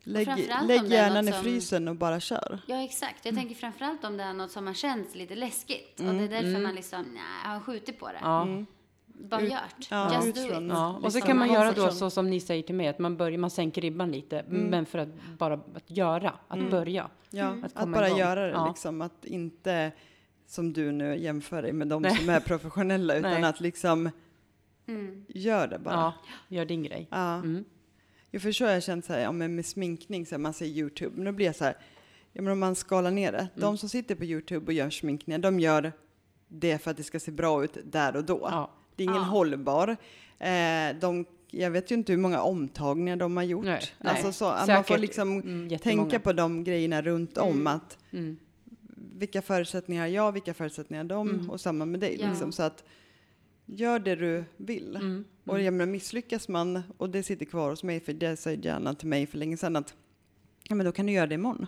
[0.08, 0.36] Mm.
[0.38, 2.58] Lägg, lägg hjärnan i som- frysen och bara kör.
[2.66, 3.24] Ja, exakt.
[3.24, 6.00] Jag tänker framförallt om det är något som har känts lite läskigt.
[6.00, 6.10] Mm.
[6.10, 8.18] Och det är därför man liksom, nej, jag har skjutit på det.
[8.22, 8.48] Ja.
[9.06, 9.86] Bara Ut- gjort.
[9.90, 10.68] ja, Just do it.
[10.70, 12.98] Ja, och så Liksom kan man göra då så som ni säger till mig, att
[12.98, 17.10] man, börjar, man sänker ribban lite, men för att bara att göra, att börja.
[17.30, 18.18] Ja, Att att, komma bara igång.
[18.18, 18.68] göra det Ja.
[18.68, 19.02] liksom.
[19.02, 19.92] Att inte
[20.46, 22.16] som du nu jämför dig med de Nej.
[22.16, 23.44] som är professionella utan Nej.
[23.44, 24.10] att liksom
[24.88, 25.24] Mm.
[25.28, 25.94] gör det bara.
[25.94, 26.12] Ja,
[26.48, 27.08] gör din grej.
[27.10, 27.42] Ja.
[28.30, 28.30] Mm.
[28.30, 31.16] Jag förstår, jag har känt så här, ja, med sminkning, så här, man ser YouTube,
[31.16, 31.76] men då blir jag så här,
[32.32, 33.50] ja, men om man skalar ner det, Mm.
[33.54, 35.92] de som sitter på YouTube och gör sminkningar, de gör
[36.48, 38.38] det för att det ska se bra ut där och då.
[38.50, 38.70] Ja.
[38.96, 39.22] Det är ingen Ja.
[39.22, 39.96] hållbar.
[40.38, 43.64] Eh, de, jag vet ju inte hur många omtagningar de har gjort.
[43.64, 44.12] Nej, nej.
[44.12, 48.36] Alltså så, att man får liksom mm, tänka på de grejerna runt om, att Mm.
[49.18, 51.50] vilka förutsättningar har jag, vilka förutsättningar har de Mm.
[51.50, 52.16] och samma med dig.
[52.16, 52.84] Liksom, så att
[53.68, 54.96] gör det du vill.
[54.96, 55.24] Mm.
[55.44, 58.94] Och jag menar, misslyckas man, och det sitter kvar hos mig, för det sa Gärna
[58.94, 59.94] till mig för länge sedan att
[60.68, 61.66] ja, men då kan du göra det imorgon.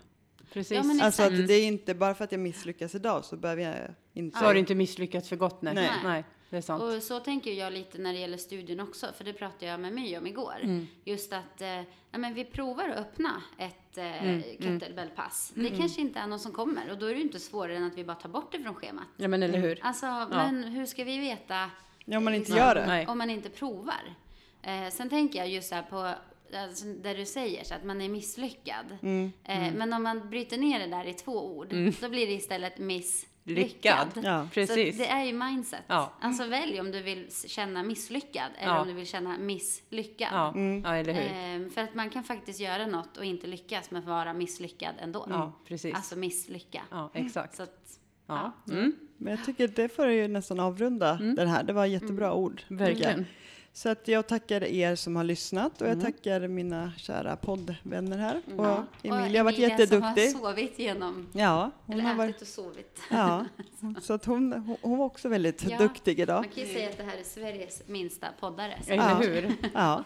[0.53, 0.85] Precis.
[0.85, 3.77] Ja, Alltså att det är inte bara för att jag misslyckas idag så behöver jag
[4.15, 4.39] inte...
[4.39, 5.75] Så har du inte misslyckats för gott, nej.
[5.75, 5.91] Nej.
[6.05, 6.25] nej.
[6.51, 6.83] det är sant.
[6.83, 9.93] Och så tänker jag lite när det gäller studion också, för det pratade jag med
[9.93, 10.57] My om igår.
[10.63, 10.87] Mm.
[11.05, 11.69] Just att eh,
[12.11, 15.53] ja, men vi provar att öppna ett eh, Mm, kettlebellpass.
[15.55, 17.85] Det kanske inte är någon som kommer och då är det ju inte svårare än
[17.85, 19.07] att vi bara tar bort det från schemat.
[19.17, 19.79] Ja, men eller hur?
[19.83, 21.71] Alltså, men hur ska vi veta
[22.05, 22.87] Ja, om man inte gör det.
[22.87, 23.07] Nej.
[23.07, 24.15] om man inte provar?
[24.63, 26.15] Eh, sen tänker jag just här på
[26.57, 28.99] alltså, där du säger så att man är misslyckad.
[29.03, 29.33] Mm.
[29.45, 31.69] Eh, Men om man bryter ner det där i två ord,
[32.01, 33.31] då blir det istället misslyckad.
[33.45, 34.09] Lyckad.
[34.23, 34.49] Ja.
[34.53, 34.97] Precis.
[34.97, 35.83] Så det är ju mindset.
[35.87, 36.13] Ja.
[36.21, 38.81] Alltså välj om du vill känna misslyckad eller Ja.
[38.81, 40.29] om du vill känna misslyckad.
[40.33, 40.53] Ja,
[40.85, 41.33] ja, eller hur?
[41.33, 44.95] Ehm, för att man kan faktiskt göra något och inte lyckas med att vara misslyckad
[44.99, 45.27] ändå.
[45.31, 45.95] Ja, precis.
[45.95, 46.83] Alltså misslycka.
[46.91, 47.57] Ja, exakt.
[47.57, 48.53] Så att, Ja.
[48.71, 48.93] Mm.
[49.21, 51.63] Men jag tycker det får ju nästan avrunda den här.
[51.63, 52.57] Det var jättebra ord.
[52.61, 52.87] tycker jag.
[52.87, 53.27] Verkligen.
[53.73, 56.05] Så att jag tackar er som har lyssnat och jag Mm.
[56.05, 58.43] tackar mina kära poddvänner här.
[58.57, 58.77] Ja.
[58.77, 60.31] Och Emilia har varit jätteduktig.
[60.31, 63.01] som har sovit genom, Ja, hon eller har ätit varit, och sovit.
[63.11, 63.45] ja,
[64.03, 65.79] så att hon, hon, var också väldigt Ja.
[65.79, 66.41] duktig idag.
[66.41, 68.75] Man kan ju säga att det här är Sveriges minsta poddare.
[68.87, 68.91] Så.
[68.93, 69.15] Eller Ja.
[69.15, 69.53] hur?
[69.75, 70.05] Ja.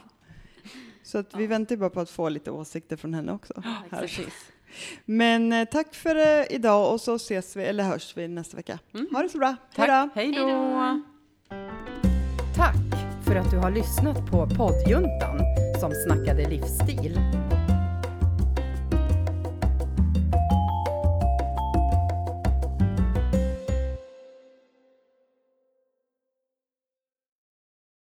[1.02, 1.48] Så att vi Ja.
[1.48, 3.62] väntar bara på att få lite åsikter från henne också.
[3.90, 4.02] här.
[4.02, 4.52] Exakt.
[5.04, 8.78] Men eh, tack för eh, idag och så ses vi, eller hörs vi nästa vecka.
[9.12, 9.56] Ha det så bra.
[9.74, 11.02] Tack, hej då!
[12.56, 12.76] Tack
[13.26, 15.38] för att du har lyssnat på poddjuntan
[15.80, 17.18] som snackade livsstil.